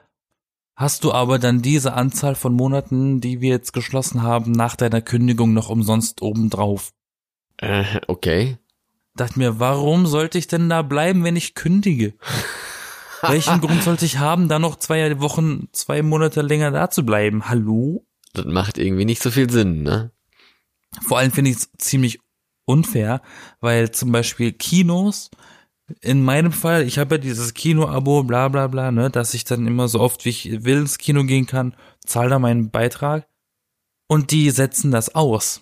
[0.76, 5.02] hast du aber dann diese Anzahl von Monaten, die wir jetzt geschlossen haben, nach deiner
[5.02, 6.92] Kündigung noch umsonst obendrauf.
[7.58, 8.58] Äh, okay.
[9.16, 12.14] Dachte mir, warum sollte ich denn da bleiben, wenn ich kündige?
[13.28, 17.50] Welchen Grund sollte ich haben, da noch zwei Wochen, zwei Monate länger da zu bleiben?
[17.50, 18.06] Hallo?
[18.34, 20.12] Das macht irgendwie nicht so viel Sinn, ne?
[21.02, 22.20] Vor allem finde ich es ziemlich
[22.66, 23.22] unfair,
[23.60, 25.32] weil zum Beispiel Kinos,
[26.02, 29.68] in meinem Fall, ich habe ja dieses Kino-Abo, bla bla bla, ne, dass ich dann
[29.68, 33.28] immer so oft wie ich will ins Kino gehen kann, zahle da meinen Beitrag
[34.08, 35.62] und die setzen das aus.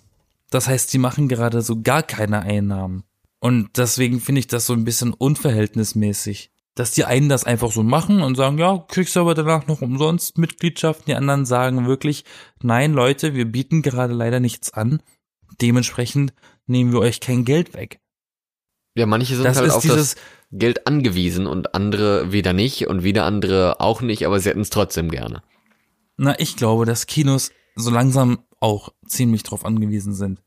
[0.50, 3.04] Das heißt, die machen gerade so gar keine Einnahmen.
[3.40, 6.51] Und deswegen finde ich das so ein bisschen unverhältnismäßig.
[6.74, 9.82] Dass die einen das einfach so machen und sagen, ja, kriegst du aber danach noch
[9.82, 11.06] umsonst Mitgliedschaft.
[11.06, 12.24] Die anderen sagen wirklich,
[12.62, 15.02] nein, Leute, wir bieten gerade leider nichts an.
[15.60, 16.32] Dementsprechend
[16.66, 18.00] nehmen wir euch kein Geld weg.
[18.94, 23.02] Ja, manche sind Das halt auf dieses, das Geld angewiesen und andere wieder nicht und
[23.02, 25.42] wieder andere auch nicht, aber sie hätten es trotzdem gerne.
[26.16, 30.42] na, ich glaube, dass Kinos so langsam auch ziemlich drauf angewiesen sind.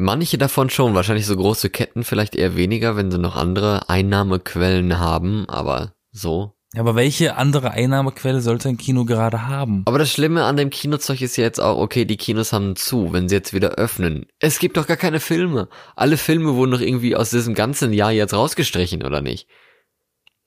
[0.00, 4.98] Manche davon schon, wahrscheinlich so große Ketten vielleicht eher weniger, wenn sie noch andere Einnahmequellen
[4.98, 6.54] haben, aber so.
[6.74, 9.82] Aber welche andere Einnahmequelle sollte ein Kino gerade haben?
[9.84, 13.12] Aber das Schlimme an dem Kinozeug ist ja jetzt auch, okay, die Kinos haben zu,
[13.12, 14.24] wenn sie jetzt wieder öffnen.
[14.38, 15.68] Es gibt doch gar keine Filme.
[15.96, 19.48] Alle Filme wurden doch irgendwie aus diesem ganzen Jahr jetzt rausgestrichen, oder nicht?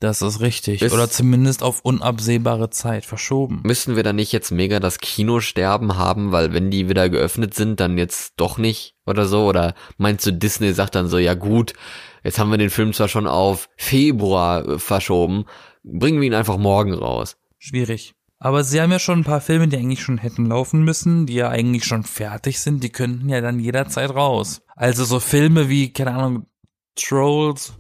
[0.04, 0.82] Das ist richtig.
[0.82, 3.62] Bis- Oder zumindest auf unabsehbare Zeit verschoben.
[3.64, 7.80] Müssen wir da nicht jetzt mega das Kinosterben haben, weil wenn die wieder geöffnet sind,
[7.80, 9.46] dann jetzt doch nicht oder so?
[9.46, 11.72] Oder meinst du, Disney sagt dann so, ja gut,
[12.22, 15.46] jetzt haben wir den Film zwar schon auf Februar äh, verschoben,
[15.86, 17.38] bringen wir ihn einfach morgen raus.
[17.58, 18.14] Schwierig.
[18.40, 21.36] Aber sie haben ja schon ein paar Filme, die eigentlich schon hätten laufen müssen, die
[21.36, 24.64] ja eigentlich schon fertig sind, die könnten ja dann jederzeit raus.
[24.76, 26.46] Also so Filme wie, keine Ahnung,
[26.96, 27.72] Trolls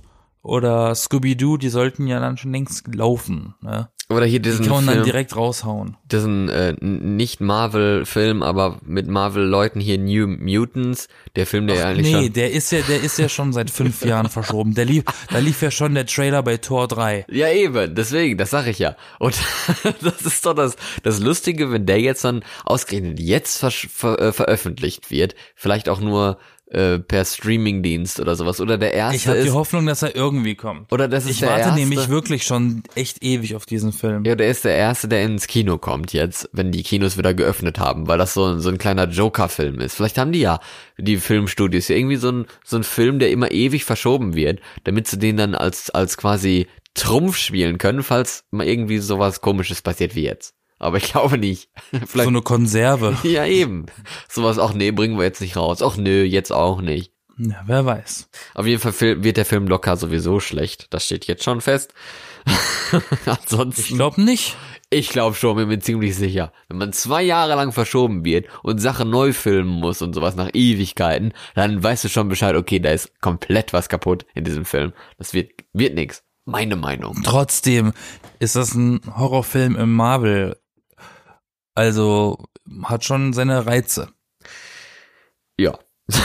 [0.43, 3.55] oder Scooby-Doo, die sollten ja dann schon längst laufen.
[3.61, 3.89] Ne?
[4.09, 5.95] Oder hier Die diesen kann man dann Film, direkt raushauen.
[6.11, 12.13] diesen äh, nicht Marvel-Film, aber mit Marvel-Leuten hier New Mutants, der Film, der ja eigentlich
[12.13, 12.33] Nee, schon...
[12.33, 14.75] der ist ja, der ist ja schon seit fünf Jahren verschoben.
[14.75, 17.25] Der lief, da lief ja schon der Trailer bei Tor 3.
[17.29, 18.97] Ja, eben, deswegen, das sag ich ja.
[19.19, 19.35] Und
[20.01, 24.33] das ist doch das, das Lustige, wenn der jetzt dann ausgerechnet jetzt versch- ver, äh,
[24.33, 26.37] veröffentlicht wird, vielleicht auch nur
[26.73, 30.55] äh, per Streamingdienst oder sowas, oder der erste Ich habe die Hoffnung, dass er irgendwie
[30.55, 30.91] kommt.
[30.91, 34.25] oder das ist Ich der warte erste, nämlich wirklich schon echt ewig auf diesen Film.
[34.25, 37.79] ja, der ist der erste, der ins Kino kommt jetzt, wenn die Kinos wieder geöffnet
[37.79, 39.95] haben, weil das so, ein- so ein kleiner Joker-Film ist.
[39.95, 40.59] Vielleicht haben die ja,
[40.97, 45.07] die Filmstudios, ja irgendwie so ein, so ein Film, der immer ewig verschoben wird, damit
[45.07, 50.15] sie den dann als, als quasi Trumpf spielen können, falls mal irgendwie sowas komisches passiert
[50.15, 50.53] wie jetzt.
[50.83, 51.69] Aber ich glaube nicht.
[51.91, 53.17] so Vielleicht, eine Konserve.
[53.23, 53.85] ja eben.
[54.29, 55.81] Sowas, ach nee, bringen wir jetzt nicht raus.
[55.81, 57.13] Ach nö, jetzt auch nicht.
[57.37, 58.29] Ja, wer weiß.
[58.53, 60.87] Auf jeden Fall wird der Film locker sowieso schlecht.
[60.91, 61.93] Das steht jetzt schon fest.
[62.93, 64.55] Ich Ansonsten, glaube nicht.
[64.91, 66.53] ich glaube schon, bin mir ziemlich sicher.
[66.67, 70.51] Wenn man zwei Jahre lang verschoben wird und Sachen neu filmen muss und sowas nach
[70.53, 74.93] Ewigkeiten, dann weißt du schon Bescheid, okay, da ist komplett was kaputt in diesem Film.
[75.17, 76.23] Das wird, wird nix.
[76.45, 77.21] Meine Meinung.
[77.23, 77.93] Trotzdem
[78.39, 80.57] ist das ein Horrorfilm im Marvel.
[81.75, 82.45] Also
[82.83, 84.09] hat schon seine Reize.
[85.57, 85.77] Ja.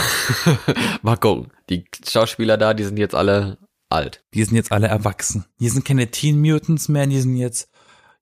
[1.01, 1.51] Mal gucken.
[1.69, 3.57] Die Schauspieler da, die sind jetzt alle
[3.89, 4.23] alt.
[4.33, 5.45] Die sind jetzt alle erwachsen.
[5.59, 7.69] Die sind keine Teen Mutants mehr, die sind jetzt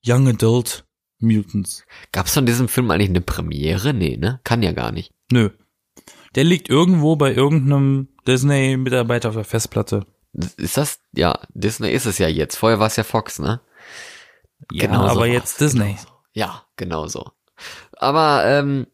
[0.05, 0.85] Young Adult
[1.19, 1.85] Mutants.
[2.11, 3.93] Gab's von diesem Film eigentlich eine Premiere?
[3.93, 4.39] Nee, ne?
[4.43, 5.13] Kann ja gar nicht.
[5.31, 5.49] Nö.
[6.35, 10.05] Der liegt irgendwo bei irgendeinem Disney-Mitarbeiter auf der Festplatte.
[10.57, 12.55] Ist das, ja, Disney ist es ja jetzt.
[12.57, 13.59] Vorher war es ja Fox, ne?
[14.71, 15.29] Ja, Genau so aber war's.
[15.29, 15.95] jetzt Disney.
[15.95, 16.07] Genau so.
[16.37, 17.31] Ja, genau so.
[17.97, 18.85] Aber ähm,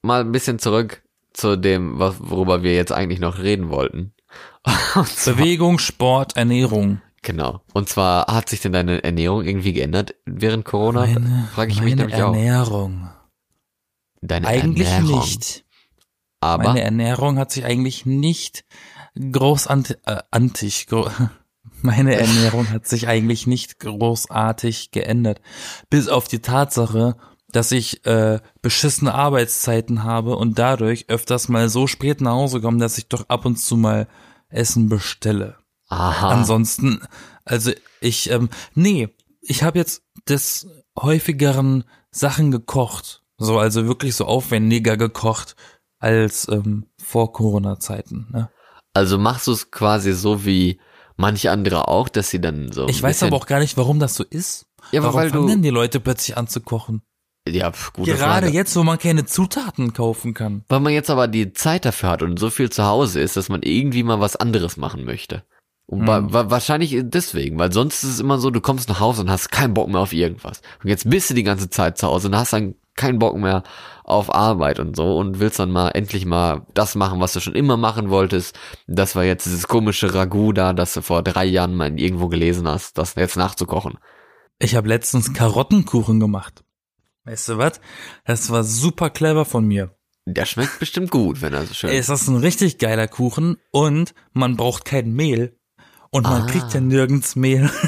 [0.00, 1.02] mal ein bisschen zurück
[1.34, 4.14] zu dem, worüber wir jetzt eigentlich noch reden wollten.
[4.64, 7.02] Zwar, Bewegung, Sport, Ernährung.
[7.20, 7.60] genau.
[7.74, 11.00] Und zwar hat sich denn deine Ernährung irgendwie geändert während Corona?
[11.00, 12.32] Meine, Frage ich mich meine nämlich auch.
[12.34, 13.10] Ernährung.
[14.22, 15.20] Deine Eigentlich Ernährung.
[15.20, 15.64] nicht.
[16.40, 18.64] Aber Meine Ernährung hat sich eigentlich nicht
[19.20, 21.10] groß ant äh, antig, gro
[21.82, 25.40] meine Ernährung hat sich eigentlich nicht großartig geändert.
[25.90, 27.16] Bis auf die Tatsache,
[27.50, 32.78] dass ich äh, beschissene Arbeitszeiten habe und dadurch öfters mal so spät nach Hause komme,
[32.78, 34.08] dass ich doch ab und zu mal
[34.48, 35.56] Essen bestelle.
[35.88, 36.30] aha.
[36.30, 37.00] Ansonsten,
[37.44, 39.08] also ich, ähm, nee,
[39.40, 43.22] ich habe jetzt des häufigeren Sachen gekocht.
[43.38, 45.56] So, also wirklich so aufwendiger gekocht
[45.98, 48.28] als ähm, vor Corona-Zeiten.
[48.32, 48.50] Ne?
[48.94, 50.80] Also machst du es quasi so wie
[51.16, 52.88] manche andere auch, dass sie dann so.
[52.88, 54.66] Ich weiß aber auch gar nicht, warum das so ist.
[54.92, 57.02] Ja, aber warum weil fangen denn die Leute plötzlich an zu kochen?
[57.48, 58.56] Ja, pf, gute Gerade Frage.
[58.56, 60.64] jetzt, wo man keine Zutaten kaufen kann.
[60.68, 63.48] Weil man jetzt aber die Zeit dafür hat und so viel zu Hause ist, dass
[63.48, 65.44] man irgendwie mal was anderes machen möchte.
[65.88, 66.06] Und Hm.
[66.08, 69.30] wa wa wahrscheinlich deswegen, weil sonst ist es immer so, du kommst nach Hause und
[69.30, 70.60] hast keinen Bock mehr auf irgendwas.
[70.82, 73.62] Und jetzt bist du die ganze Zeit zu Hause und hast dann keinen Bock mehr
[74.04, 77.54] auf Arbeit und so und willst dann mal endlich mal das machen, was du schon
[77.54, 78.58] immer machen wolltest.
[78.86, 82.68] Das war jetzt dieses komische Ragout da, das du vor drei Jahren mal irgendwo gelesen
[82.68, 83.98] hast, das jetzt nachzukochen.
[84.58, 86.64] Ich habe letztens Karottenkuchen gemacht.
[87.24, 87.80] Weißt du was?
[88.24, 89.94] Das war super clever von mir.
[90.28, 94.14] Der schmeckt bestimmt gut, wenn er so schön Es ist ein richtig geiler Kuchen und
[94.32, 95.56] man braucht kein Mehl
[96.10, 96.46] und man Ah.
[96.46, 97.68] kriegt ja nirgends Mehl.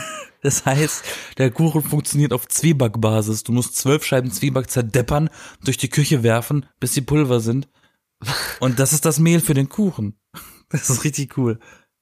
[0.43, 1.05] Das heißt,
[1.39, 3.43] der Kuchen funktioniert auf Zwiebackbasis.
[3.43, 5.31] Du musst zwölf Scheiben Zwieback zerdeppern,
[5.65, 7.69] durch die Küche werfen, bis sie Pulver sind.
[8.61, 10.19] Und das ist das Mehl für den Kuchen.
[10.71, 11.59] Das ist richtig cool.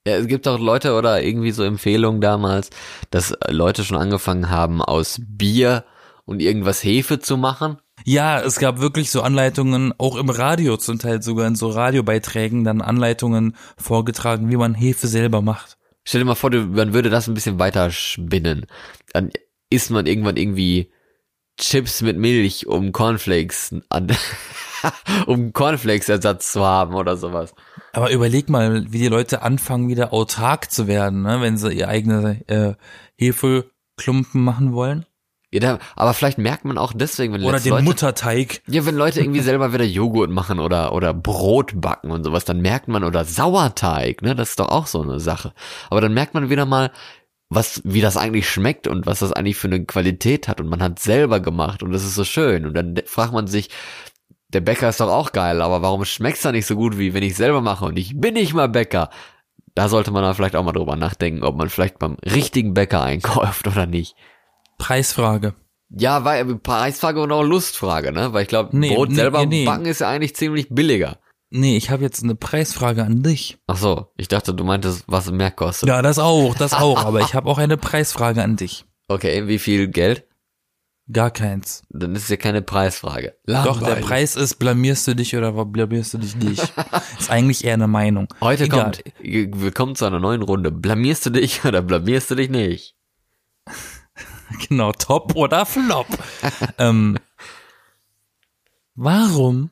[0.06, 2.70] Ja, es gibt auch Leute oder irgendwie so Empfehlungen damals,
[3.10, 5.84] dass Leute schon angefangen haben, aus Bier
[6.24, 7.78] und irgendwas Hefe zu machen.
[8.04, 12.62] Ja, es gab wirklich so Anleitungen, auch im Radio zum Teil sogar in so Radiobeiträgen,
[12.62, 15.76] dann Anleitungen vorgetragen, wie man Hefe selber macht.
[16.06, 18.66] Stell dir mal vor, man würde das ein bisschen weiter spinnen.
[19.12, 19.30] Dann
[19.70, 20.92] isst man irgendwann irgendwie
[21.58, 24.16] Chips mit Milch, um Cornflakes an,
[25.26, 27.54] um Cornflakes-Ersatz zu haben oder sowas.
[27.92, 31.40] Aber überleg mal, wie die Leute anfangen, wieder autark zu werden, ne?
[31.40, 32.74] wenn sie ihr eigene äh,
[33.16, 35.06] Hefeklumpen machen wollen.
[35.56, 38.60] Ja, da, aber vielleicht merkt man auch deswegen, wenn Oder den Leute, Mutterteig.
[38.66, 42.60] Ja, wenn Leute irgendwie selber wieder Joghurt machen oder, oder Brot backen und sowas, dann
[42.60, 45.54] merkt man, oder Sauerteig, ne, das ist doch auch so eine Sache.
[45.88, 46.90] Aber dann merkt man wieder mal,
[47.48, 50.82] was, wie das eigentlich schmeckt und was das eigentlich für eine Qualität hat und man
[50.82, 53.70] hat selber gemacht und das ist so schön und dann fragt man sich,
[54.48, 57.22] der Bäcker ist doch auch geil, aber warum schmeckt's da nicht so gut, wie wenn
[57.22, 59.10] ich selber mache und ich bin nicht mal Bäcker?
[59.74, 63.02] Da sollte man dann vielleicht auch mal drüber nachdenken, ob man vielleicht beim richtigen Bäcker
[63.02, 64.16] einkauft oder nicht.
[64.78, 65.54] Preisfrage.
[65.90, 68.32] Ja, weil Preisfrage und auch Lustfrage, ne?
[68.32, 71.18] Weil ich glaube, Nee, Brot nee, selber nee, backen ist ja eigentlich ziemlich billiger.
[71.50, 73.58] Nee, ich habe jetzt eine Preisfrage an dich.
[73.68, 75.88] Ach so, ich dachte, du meintest, was mehr kostet.
[75.88, 77.04] Ja, das auch, das auch.
[77.04, 78.84] aber ich habe auch eine Preisfrage an dich.
[79.08, 80.26] Okay, wie viel Geld?
[81.12, 81.84] Gar keins.
[81.88, 83.36] Dann ist es ja keine Preisfrage.
[83.46, 84.04] Doch, der Langweilig.
[84.04, 86.60] Preis ist, blamierst du dich oder blamierst du dich nicht?
[87.20, 88.26] ist eigentlich eher eine Meinung.
[88.40, 88.90] Heute Egal.
[88.90, 89.04] kommt,
[89.62, 90.72] willkommen zu einer neuen Runde.
[90.72, 92.95] Blamierst du dich oder blamierst du dich nicht?
[94.68, 96.06] Genau, top oder flop.
[96.78, 97.18] ähm,
[98.94, 99.70] warum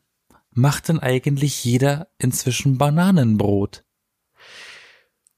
[0.51, 3.85] macht denn eigentlich jeder inzwischen Bananenbrot?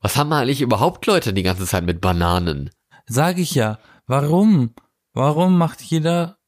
[0.01, 2.71] Was haben eigentlich überhaupt Leute die ganze Zeit mit Bananen?
[3.07, 3.79] Sag ich ja.
[4.07, 4.75] Warum?
[5.13, 6.39] Warum macht jeder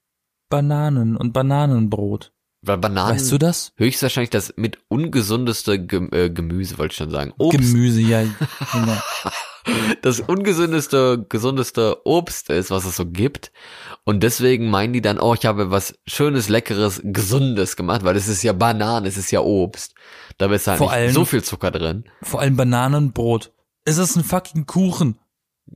[0.48, 2.32] Bananen und Bananenbrot?
[2.62, 3.72] Weil Bananen Weißt du das?
[3.76, 7.32] höchstwahrscheinlich das mit ungesundeste äh, Gemüse, wollte ich schon sagen.
[7.38, 7.58] Obst.
[7.58, 8.22] Gemüse, ja.
[8.72, 8.96] Genau.
[10.02, 13.52] Das ungesündeste, gesundeste Obst ist, was es so gibt.
[14.04, 18.28] Und deswegen meinen die dann, oh, ich habe was Schönes, Leckeres, Gesundes gemacht, weil es
[18.28, 19.94] ist ja Bananen, es ist ja Obst.
[20.38, 22.04] Da ist halt Vor nicht allem- so viel Zucker drin.
[22.22, 23.52] Vor allem Bananenbrot.
[23.84, 25.18] Es ist ein fucking Kuchen.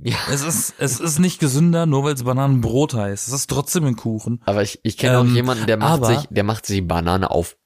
[0.03, 0.17] Ja.
[0.31, 3.29] Es ist, es ist nicht gesünder, nur weil es Bananenbrot heißt.
[3.29, 4.41] Es ist trotzdem ein Kuchen.
[4.47, 7.57] Aber ich, ich kenne Ähm, auch jemanden, der macht sich, der macht sich Banane auf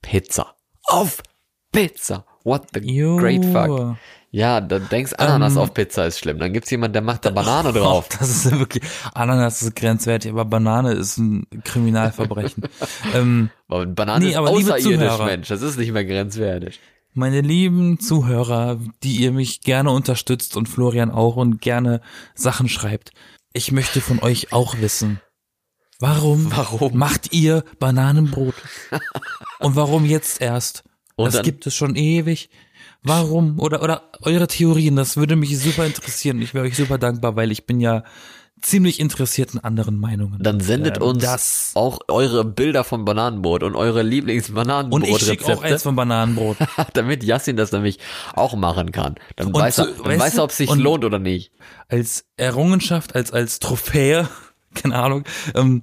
[0.00, 0.54] Pizza.
[0.84, 1.22] Auf
[1.72, 2.24] Pizza.
[2.44, 3.16] What the Jo.
[3.16, 3.96] great fuck.
[4.34, 6.40] Ja, da denkst Ananas Ähm, auf Pizza ist schlimm.
[6.40, 8.08] Dann gibt's jemanden, der macht da Banane drauf.
[8.18, 8.82] Das ist wirklich,
[9.14, 12.64] Ananas ist grenzwertig, aber Banane ist ein Kriminalverbrechen.
[13.14, 15.18] ähm, Aber Banane Nee, ist aber außerirdisch.
[15.18, 15.46] Mensch.
[15.48, 16.80] Das ist nicht mehr grenzwertig.
[17.12, 22.00] meine lieben Zuhörer, die ihr mich gerne unterstützt und Florian auch und gerne
[22.34, 23.12] Sachen schreibt.
[23.52, 25.20] Ich möchte von euch auch wissen,
[26.00, 26.98] warum, Warum?
[26.98, 28.56] macht ihr Bananenbrot?
[29.60, 30.82] und warum jetzt erst?
[31.14, 32.50] Und das dann- gibt es schon ewig.
[33.04, 33.60] Warum?
[33.60, 36.40] Oder, oder eure Theorien, das würde mich super interessieren.
[36.40, 38.02] Ich wäre euch super dankbar, weil ich bin ja
[38.62, 40.42] ziemlich interessiert in anderen Meinungen.
[40.42, 41.72] Dann sendet Ähm, uns das.
[41.74, 46.56] auch eure Bilder vom Bananenbrot und eure Und ich schicke Lieblingsbananenbrotrezepte, auch eins von Bananenbrot.
[46.94, 47.98] damit Yassin das nämlich
[48.32, 49.16] auch machen kann.
[49.36, 51.52] Dann Und weiß, er, dann weißt weiß du, er, ob es sich lohnt oder nicht.
[51.88, 54.28] als Errungenschaft, als, als Trophäe,
[54.74, 55.24] keine Ahnung,
[55.54, 55.82] ähm,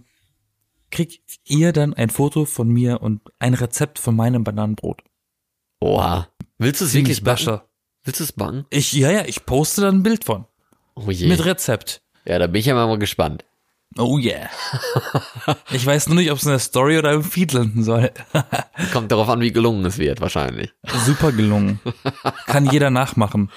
[0.89, 5.03] kriegt ihr dann ein Foto von mir und ein Rezept von meinem Bananenbrot.
[5.81, 6.27] Oha.
[6.61, 7.45] Willst du es wirklich backen?
[7.45, 7.65] besser.
[8.03, 8.65] Willst du es backen?
[8.69, 10.45] Ich, ja, ja, ich poste dann ein Bild von.
[10.93, 11.27] Oh je.
[11.27, 12.03] Mit Rezept.
[12.23, 13.45] ja, da bin ich ja mal gespannt.
[13.97, 14.47] Oh yeah.
[15.71, 18.11] ich weiß nur nicht, ob es in der Story oder im Feed landen soll.
[18.93, 20.71] Kommt darauf an, wie gelungen es wird, wahrscheinlich.
[21.03, 21.79] Super gelungen.
[22.45, 23.49] Kann jeder nachmachen.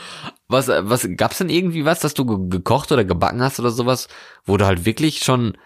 [0.48, 4.08] Was, was, gab's denn irgendwie was, dass du ge gekocht oder gebacken hast oder sowas,
[4.46, 5.58] wo du halt wirklich schon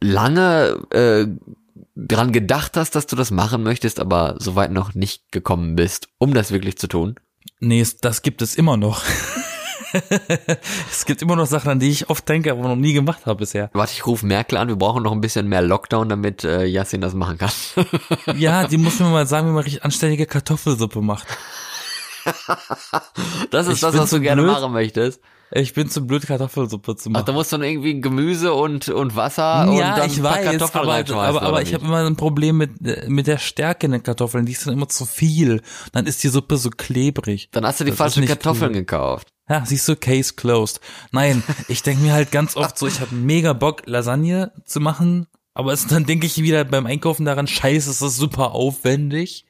[0.00, 1.26] lange äh,
[1.96, 6.34] dran gedacht hast, dass du das machen möchtest, aber soweit noch nicht gekommen bist, um
[6.34, 7.16] das wirklich zu tun?
[7.60, 9.02] Nee, das gibt es immer noch.
[10.90, 13.38] es gibt immer noch Sachen, an die ich oft denke, aber noch nie gemacht habe
[13.38, 13.70] bisher.
[13.72, 17.00] Warte, ich rufe Merkel an, wir brauchen noch ein bisschen mehr Lockdown, damit äh, Yassin
[17.00, 17.50] das machen kann.
[18.36, 21.26] Ja, die muss mir mal sagen, wie man richtig anständige Kartoffelsuppe macht.
[23.50, 24.52] Das ist Ich das, was du so gerne blöd.
[24.52, 25.20] machen möchtest.
[25.50, 27.26] Ich bin zu blöd, Kartoffelsuppe zu Ach, machen.
[27.26, 30.88] da musst du dann irgendwie Gemüse und, und Wasser und ja, dann ich weiß, Kartoffeln
[30.88, 34.02] aber, aber, aber ich habe immer ein Problem mit, äh, mit der Stärke in den
[34.02, 34.44] Kartoffeln.
[34.44, 35.62] Die ist dann immer zu viel.
[35.92, 37.48] Dann ist die Suppe so klebrig.
[37.52, 38.78] Dann hast du die Das falschen Kartoffeln cool.
[38.80, 39.28] gekauft.
[39.48, 40.80] Ja, siehst du, Case closed.
[41.12, 45.26] Nein, ich denke mir halt ganz oft so, ich habe mega Bock, Lasagne zu machen.
[45.54, 49.46] Aber es, dann denke ich wieder beim Einkaufen daran, scheiße, ist das super aufwendig.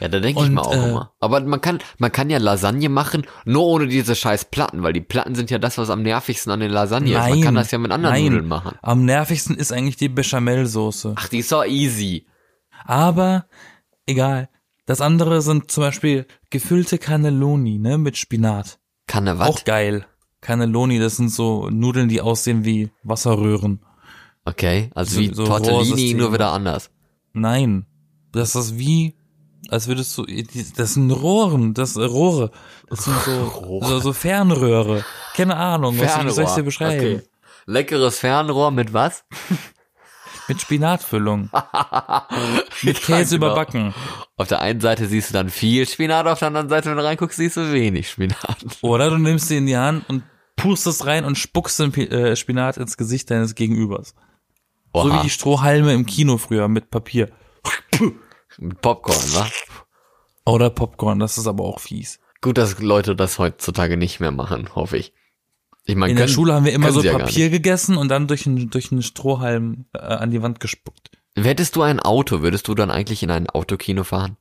[0.00, 1.12] Ja, da denke ich mal auch äh, immer.
[1.20, 5.00] Aber man kann, man kann ja Lasagne machen, nur ohne diese scheiß Platten, weil die
[5.02, 7.18] Platten sind ja das, was am nervigsten an den Lasagne ist.
[7.18, 8.24] Man Nein, kann das ja mit anderen nein.
[8.24, 8.78] Nudeln machen.
[8.82, 11.14] Am nervigsten ist eigentlich die Bechamelsoße.
[11.16, 12.26] Ach, die ist so easy.
[12.84, 13.46] Aber
[14.06, 14.48] egal.
[14.86, 18.80] Das andere sind zum Beispiel gefüllte Cannelloni, ne, mit Spinat.
[19.06, 19.48] Kann ne was?
[19.48, 20.06] Auch geil.
[20.40, 23.84] Cannelloni, das sind so Nudeln, die aussehen wie Wasserröhren.
[24.46, 26.90] Okay, also So- wie so Tortellini, nur wieder anders.
[27.34, 27.86] Nein.
[28.32, 29.14] Das ist wie,
[29.70, 30.26] als würdest du,
[30.76, 32.50] das sind Rohren, das äh, Rohre.
[32.88, 35.04] Das sind so, so, so Fernröhre.
[35.34, 36.98] Keine Ahnung, was wie soll ich dir beschreiben?
[36.98, 37.22] Okay.
[37.66, 39.24] Leckeres Fernrohr mit was?
[40.48, 41.48] Mit Spinatfüllung.
[42.82, 43.52] Mit Käse genau.
[43.52, 43.94] überbacken.
[44.36, 47.04] Auf der einen Seite siehst du dann viel Spinat, auf der anderen Seite, wenn du
[47.04, 48.56] reinguckst, siehst du wenig Spinat.
[48.80, 50.24] Oder du nimmst sie in die Hand und
[50.56, 54.16] pustest rein und spuckst den äh, Spinat ins Gesicht deines Gegenübers.
[54.92, 57.30] So wie Oha, die Strohhalme im Kino früher mit Papier.
[58.60, 59.50] Mit Popcorn, wa?
[60.44, 62.18] Oder Popcorn, das ist aber auch fies.
[62.40, 65.12] Gut, dass Leute das heutzutage nicht mehr machen, hoffe ich.
[65.84, 68.26] Ich meine, In der können- Schule haben wir immer so ja Papier gegessen und dann
[68.28, 71.10] durch einen, durch einen Strohhalm äh, an die Wand gespuckt.
[71.36, 74.36] Hättest du ein Auto, würdest du dann eigentlich in ein Autokino fahren?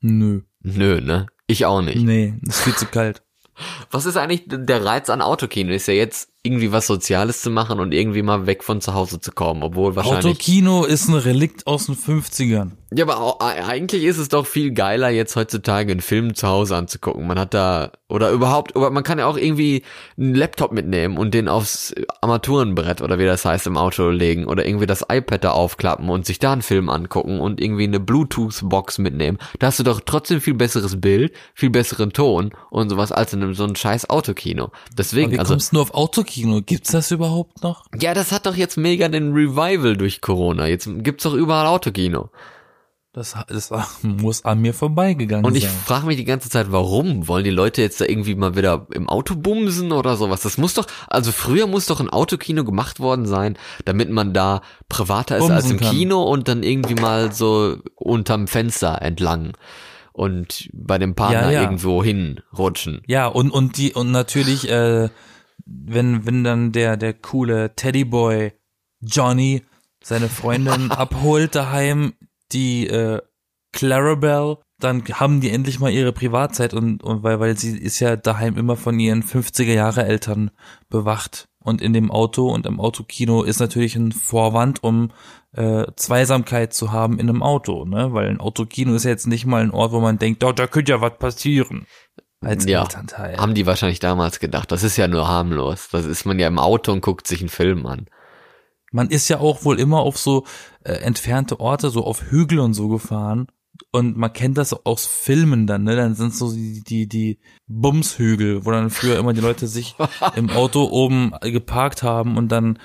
[0.00, 0.42] Nö.
[0.60, 1.26] Nö, ne?
[1.46, 2.02] Ich auch nicht.
[2.02, 3.22] Nee, ist viel zu kalt.
[3.90, 5.72] Was ist eigentlich der Reiz an Autokino?
[5.72, 9.20] Ist ja jetzt irgendwie was Soziales zu machen und irgendwie mal weg von zu Hause
[9.20, 10.24] zu kommen, obwohl wahrscheinlich.
[10.26, 12.72] Autokino ist ein Relikt aus den 50ern.
[12.94, 16.76] Ja, aber au- eigentlich ist es doch viel geiler, jetzt heutzutage einen Film zu Hause
[16.76, 17.26] anzugucken.
[17.26, 19.82] Man hat da, oder überhaupt, oder man kann ja auch irgendwie
[20.18, 24.66] einen Laptop mitnehmen und den aufs Armaturenbrett oder wie das heißt im Auto legen oder
[24.66, 28.98] irgendwie das iPad da aufklappen und sich da einen Film angucken und irgendwie eine Bluetooth-Box
[28.98, 29.38] mitnehmen.
[29.58, 33.42] Da hast du doch trotzdem viel besseres Bild, viel besseren Ton und sowas als in
[33.42, 34.64] einem so ein scheiß Autokino.
[34.64, 36.31] Aber Deswegen, wie also, kommst du nur auf Autokino?
[36.66, 37.84] Gibt's das überhaupt noch?
[38.00, 40.66] ja, das hat doch jetzt mega den Revival durch Corona.
[40.66, 42.30] Jetzt gibt's doch überall Autokino.
[43.14, 43.70] Das, das
[44.02, 45.72] muss an mir vorbeigegangen Und ich sein.
[45.84, 47.28] frage mich die ganze Zeit, warum?
[47.28, 50.40] Wollen die Leute jetzt da irgendwie mal wieder im Auto bumsen oder sowas?
[50.40, 54.62] Das muss doch, also früher muss doch ein Autokino gemacht worden sein, damit man da
[54.88, 55.94] privater ist als Bumsen im kann.
[55.94, 59.52] Kino und dann irgendwie mal so unterm Fenster entlang
[60.14, 61.60] und bei dem Partner Ja, ja.
[61.62, 63.02] irgendwo hinrutschen.
[63.06, 65.10] Ja, und, und die, und natürlich, äh,
[65.64, 68.52] wenn, wenn dann der, der coole Teddyboy
[69.00, 69.62] Johnny
[70.02, 72.14] seine Freundin abholt daheim,
[72.52, 73.20] die, äh,
[73.72, 78.16] Clarabelle, dann haben die endlich mal ihre Privatzeit und, und weil, weil sie ist ja
[78.16, 80.50] daheim immer von ihren 50er Jahre Eltern
[80.88, 81.48] bewacht.
[81.64, 85.12] Und in dem Auto und im Autokino ist natürlich ein Vorwand, um
[85.52, 88.12] äh, Zweisamkeit zu haben in einem Auto, ne?
[88.12, 90.66] Weil ein Autokino ist ja jetzt nicht mal ein Ort, wo man denkt, oh, da
[90.66, 91.86] könnte ja was passieren.
[92.42, 93.36] Als Ja, Elternteil.
[93.36, 95.88] Haben die wahrscheinlich damals gedacht, das ist ja nur harmlos.
[95.90, 98.06] Das ist man ja im Auto und guckt sich einen Film an.
[98.90, 100.44] Man ist ja auch wohl immer auf so
[100.84, 103.46] äh, entfernte Orte, so auf Hügel und so gefahren,
[103.90, 105.96] und man kennt das aus Filmen dann, ne?
[105.96, 109.96] Dann sind so die, die, die Bumshügel, wo dann früher immer die Leute sich
[110.36, 112.78] im Auto oben geparkt haben und dann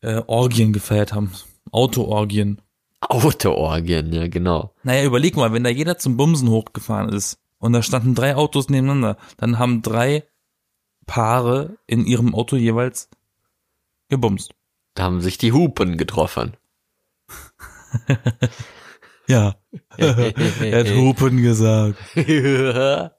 [0.00, 1.32] äh, Orgien gefeiert haben.
[1.70, 2.60] Autoorgien.
[3.00, 4.74] Autoorgien, ja, genau.
[4.82, 8.68] Naja, überleg mal, wenn da jeder zum Bumsen hochgefahren ist und da standen drei Autos
[8.68, 10.24] nebeneinander, dann haben drei
[11.06, 13.08] Paare in ihrem Auto jeweils
[14.08, 14.52] gebumst.
[14.94, 16.56] Da haben sich die Hupen getroffen.
[19.28, 19.54] Ja.
[19.96, 21.96] er hat Hupen gesagt.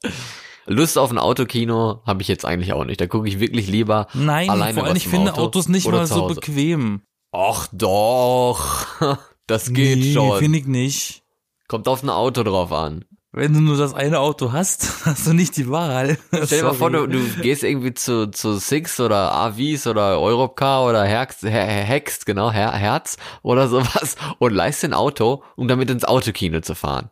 [0.66, 3.00] Lust auf ein Autokino habe ich jetzt eigentlich auch nicht.
[3.00, 6.06] Da gucke ich wirklich lieber Nein, alleine vor allem ich finde Auto Autos nicht mal
[6.06, 7.02] so bequem.
[7.32, 8.86] Och doch.
[9.46, 10.38] Das geht nee, schon.
[10.38, 11.22] finde ich nicht.
[11.66, 13.06] Kommt auf ein Auto drauf an.
[13.36, 16.18] Wenn du nur das eine Auto hast, hast du nicht die Wahl.
[16.44, 20.84] Stell dir mal vor, du, du gehst irgendwie zu, zu Six oder AVs oder Europcar
[20.86, 25.90] oder Herz, Her- Hext, genau, Her Herz oder sowas und leist ein Auto, um damit
[25.90, 27.10] ins Autokino zu fahren.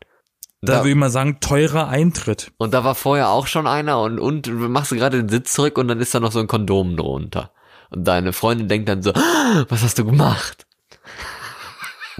[0.64, 2.52] Da würde ich mal sagen, teurer Eintritt.
[2.56, 5.54] Und da war vorher auch schon einer und, und du machst du gerade den Sitz
[5.54, 7.50] zurück und dann ist da noch so ein Kondom drunter.
[7.90, 10.66] Und deine Freundin denkt dann so, "Ah, was hast du gemacht?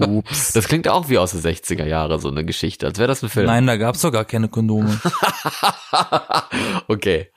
[0.07, 0.53] Ups.
[0.53, 3.29] Das klingt auch wie aus den 60er Jahre, so eine Geschichte, als wäre das ein
[3.29, 3.45] Film.
[3.47, 4.99] Nein, da gab's doch gar keine Kondome.
[6.87, 7.31] okay.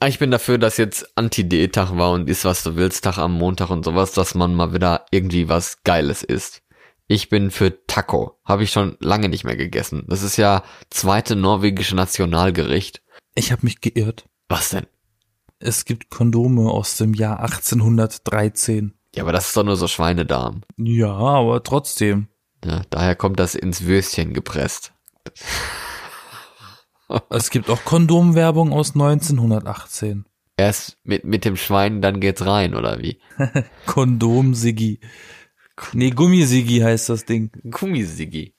[0.00, 3.32] Ah, Ich bin dafür, dass jetzt Anti-Diät-Tag war und ist was du willst Tag am
[3.32, 6.62] Montag und sowas, dass man mal wieder irgendwie was Geiles isst.
[7.06, 8.38] Ich bin für Taco.
[8.44, 10.04] Habe ich schon lange nicht mehr gegessen.
[10.08, 13.02] Das ist ja zweite norwegische Nationalgericht.
[13.34, 14.24] Ich habe mich geirrt.
[14.48, 14.86] Was denn?
[15.58, 18.94] Es gibt Kondome aus dem Jahr 1813.
[19.14, 20.62] Ja, aber das ist doch nur so Schweinedarm.
[20.76, 22.28] Ja, aber trotzdem.
[22.64, 24.92] Ja, daher kommt das ins Würstchen gepresst.
[27.30, 30.24] Es gibt auch Kondomwerbung aus 1918.
[30.56, 33.20] Erst mit, mit dem Schwein, dann geht's rein, oder wie?
[33.86, 35.00] Kondom-Siggi.
[35.92, 37.50] Nee, Gummisigi heißt das Ding.
[37.70, 38.54] Gummisigi.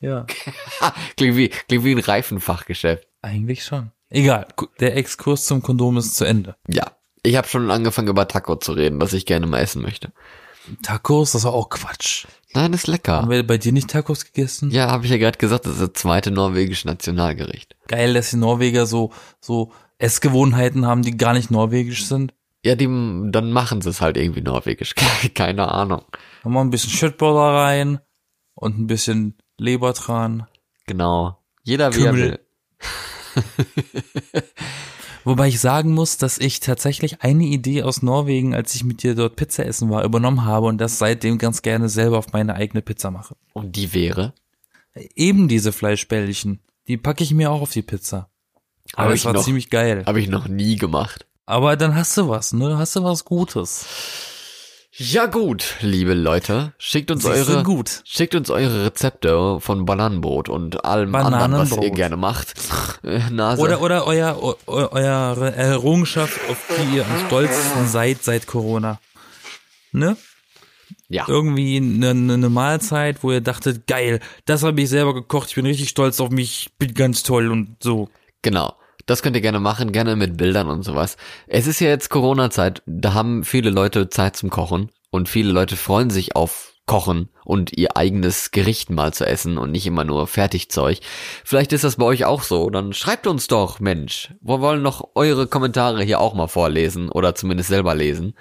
[0.00, 0.26] Ja.
[1.16, 3.06] Klingt wie, klingt wie ein Reifenfachgeschäft.
[3.20, 3.92] Eigentlich schon.
[4.08, 4.48] Egal,
[4.80, 6.56] der Exkurs zum Kondom ist zu Ende.
[6.68, 6.96] Ja.
[7.22, 10.12] Ich habe schon angefangen über Taco zu reden, was ich gerne mal essen möchte.
[10.82, 12.26] Tacos, das war auch Quatsch.
[12.52, 13.18] Nein, ist lecker.
[13.18, 14.70] Haben wir bei dir nicht Tacos gegessen?
[14.70, 17.76] Ja, habe ich ja gerade gesagt, das ist das zweite norwegische Nationalgericht.
[17.88, 22.34] Geil, dass die Norweger so, so Essgewohnheiten haben, die gar nicht norwegisch sind.
[22.64, 24.94] Ja, die, dann machen sie es halt irgendwie norwegisch.
[25.34, 26.04] Keine Ahnung.
[26.44, 28.00] Haben wir ein bisschen Schüttbutter rein
[28.54, 30.46] und ein bisschen Lebertran.
[30.86, 31.38] Genau.
[31.62, 32.40] Jeder wie er will.
[35.24, 39.14] Wobei ich sagen muss, dass ich tatsächlich eine Idee aus Norwegen, als ich mit dir
[39.14, 42.80] dort Pizza essen war, übernommen habe und das seitdem ganz gerne selber auf meine eigene
[42.82, 43.36] Pizza mache.
[43.52, 44.32] Und die wäre?
[45.14, 48.28] Eben diese Fleischbällchen, die packe ich mir auch auf die Pizza.
[48.94, 50.04] Aber Hab das war noch- ziemlich geil.
[50.06, 51.26] Habe ich noch nie gemacht.
[51.46, 52.78] Aber dann hast du was, ne?
[52.78, 53.84] Hast du was Gutes.
[54.92, 58.02] Ja gut, liebe Leute, schickt uns Siehst du, eure gut.
[58.04, 62.54] schickt uns eure Rezepte von Bananenbrot und allem anderen, was ihr gerne macht.
[63.04, 63.62] Äh, Nase.
[63.62, 68.98] Oder, oder euer, eu, eu, eure Errungenschaft, auf die ihr am stolzesten seid seit Corona.
[69.92, 70.16] Ne?
[71.10, 71.24] ja.
[71.28, 75.66] Irgendwie eine, eine Mahlzeit, wo ihr dachtet, geil, das habe ich selber gekocht, ich bin
[75.66, 78.08] richtig stolz auf mich, ich bin ganz toll und so.
[78.42, 78.74] Genau.
[79.10, 81.16] Das könnt ihr gerne machen, gerne mit Bildern und sowas.
[81.48, 85.74] Es ist ja jetzt Corona-Zeit, da haben viele Leute Zeit zum Kochen und viele Leute
[85.76, 90.28] freuen sich auf Kochen und ihr eigenes Gericht mal zu essen und nicht immer nur
[90.28, 91.00] Fertigzeug.
[91.44, 94.32] Vielleicht ist das bei euch auch so, dann schreibt uns doch, Mensch.
[94.42, 98.34] Wir wollen noch eure Kommentare hier auch mal vorlesen oder zumindest selber lesen.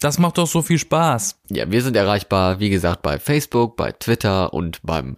[0.00, 1.40] Das macht doch so viel Spaß.
[1.48, 5.16] Ja, wir sind erreichbar, wie gesagt, bei Facebook, bei Twitter und beim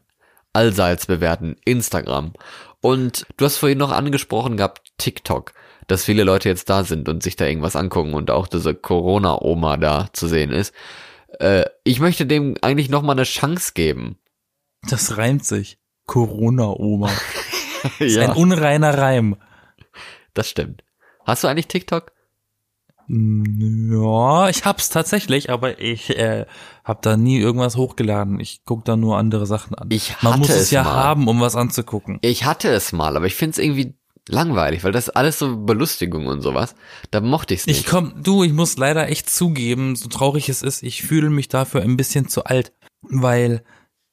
[0.52, 2.32] allseits bewährten Instagram.
[2.80, 5.52] Und du hast vorhin noch angesprochen gehabt, TikTok,
[5.86, 9.76] dass viele Leute jetzt da sind und sich da irgendwas angucken und auch diese Corona-Oma
[9.76, 10.74] da zu sehen ist.
[11.38, 14.18] Äh, ich möchte dem eigentlich noch mal eine Chance geben.
[14.88, 15.78] Das reimt sich.
[16.06, 17.10] Corona-Oma.
[17.98, 19.36] Ist ein unreiner Reim.
[20.34, 20.82] das stimmt.
[21.24, 22.12] Hast du eigentlich TikTok?
[23.12, 26.46] Ja, ich hab's tatsächlich, aber ich äh,
[26.84, 28.38] hab da nie irgendwas hochgeladen.
[28.40, 29.88] Ich guck da nur andere Sachen an.
[29.90, 30.92] Ich Man muss hatte es es ja mal.
[30.94, 32.18] haben, um was anzugucken.
[32.22, 33.94] Ich hatte es mal, aber ich find's irgendwie
[34.28, 36.74] langweilig, weil das ist alles so Belustigung und sowas.
[37.10, 37.80] Da mochte ich's nicht.
[37.80, 41.48] Ich komm, du, ich muss leider echt zugeben, so traurig es ist, ich fühle mich
[41.48, 43.64] dafür ein bisschen zu alt, weil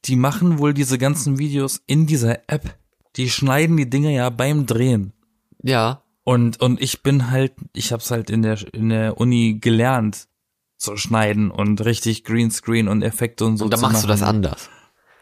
[0.05, 2.77] die machen wohl diese ganzen Videos in dieser App.
[3.15, 5.13] Die schneiden die Dinge ja beim Drehen.
[5.61, 10.27] ja, Und, und ich bin halt, ich hab's halt in der, in der Uni gelernt
[10.75, 14.19] zu schneiden und richtig Greenscreen und Effekte und so und dann machst du machen.
[14.19, 14.69] das anders.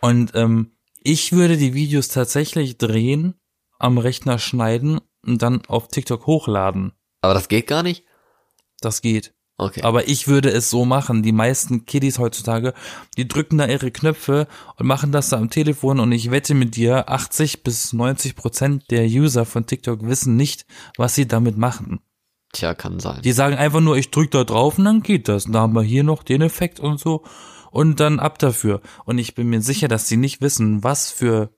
[0.01, 0.71] Und ähm,
[1.03, 3.35] ich würde die Videos tatsächlich drehen,
[3.77, 6.91] am Rechner schneiden und dann auf TikTok hochladen.
[7.21, 8.03] Aber das geht gar nicht.
[8.81, 9.34] Das geht.
[9.57, 9.81] Okay.
[9.83, 11.23] Aber ich würde es so machen.
[11.23, 12.73] Die meisten Kiddies heutzutage,
[13.15, 14.47] die drücken da ihre Knöpfe
[14.77, 18.91] und machen das da am Telefon und ich wette mit dir, 80 bis 90 Prozent
[18.91, 20.65] der User von TikTok wissen nicht,
[20.97, 22.01] was sie damit machen.
[22.51, 23.21] Tja, kann sein.
[23.21, 25.45] Die sagen einfach nur, ich drück da drauf und dann geht das.
[25.45, 27.23] Und da haben wir hier noch den Effekt und so
[27.71, 28.81] und dann ab dafür.
[29.05, 31.49] Und ich bin mir sicher, dass sie nicht wissen, was für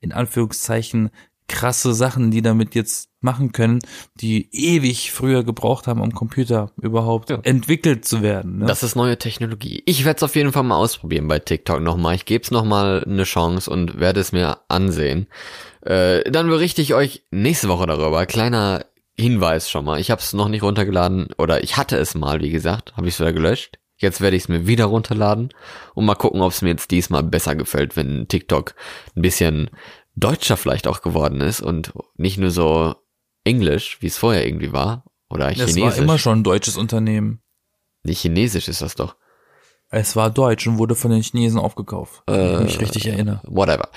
[0.00, 1.10] in Anführungszeichen
[1.52, 3.78] krasse Sachen, die damit jetzt machen können,
[4.20, 7.38] die ewig früher gebraucht haben, um Computer überhaupt Ja.
[7.44, 8.58] entwickelt zu werden.
[8.58, 8.66] Ne?
[8.66, 9.82] Das ist neue Technologie.
[9.86, 12.16] Ich werde es auf jeden Fall mal ausprobieren bei TikTok nochmal.
[12.16, 15.28] Ich gebe es nochmal eine Chance und werde es mir ansehen.
[15.82, 18.26] Äh, dann berichte ich euch nächste Woche darüber.
[18.26, 20.00] Kleiner Hinweis schon mal.
[20.00, 23.14] Ich habe es noch nicht runtergeladen oder ich hatte es mal, wie gesagt, habe ich
[23.14, 23.78] es wieder gelöscht.
[23.98, 25.50] Jetzt werde ich es mir wieder runterladen
[25.94, 28.74] und mal gucken, ob es mir jetzt diesmal besser gefällt, wenn TikTok
[29.14, 29.70] ein bisschen
[30.14, 32.94] deutscher vielleicht auch geworden ist und nicht nur so
[33.44, 35.04] Englisch, wie es vorher irgendwie war.
[35.30, 35.82] Oder es Chinesisch.
[35.82, 37.40] war immer schon ein deutsches Unternehmen.
[38.02, 39.16] Nicht Chinesisch ist das doch.
[39.88, 43.40] Es war deutsch und wurde von den Chinesen aufgekauft, wenn ich Äh, mich richtig erinnere.
[43.44, 43.88] whatever.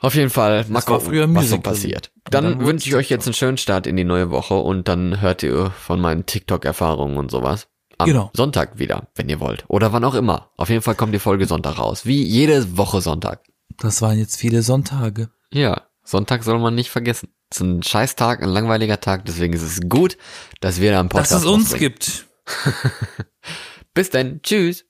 [0.00, 2.10] Auf jeden Fall, mal gucken, was so passiert.
[2.30, 5.20] Dann, dann wünsche ich euch jetzt einen schönen Start in die neue Woche und dann
[5.20, 7.68] hört ihr von meinen TikTok-Erfahrungen und sowas.
[7.98, 8.30] Am Genau.
[8.34, 9.64] Sonntag wieder, wenn ihr wollt.
[9.68, 10.50] Oder wann auch immer.
[10.56, 12.04] Auf jeden Fall kommt die Folge Sonntag raus.
[12.04, 13.44] Wie jede Woche Sonntag.
[13.78, 15.30] Das waren jetzt viele Sonntage.
[15.52, 17.28] Ja, Sonntag soll man nicht vergessen.
[17.50, 20.16] Es ist ein scheiß Tag, ein langweiliger Tag, deswegen ist es gut,
[20.60, 21.94] dass wir da einen Podcast Dass es uns rausbringen.
[21.94, 22.26] gibt.
[23.94, 24.84] Bis dann, tschüss.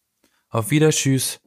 [0.48, 1.40] Auf Wieder, tschüss.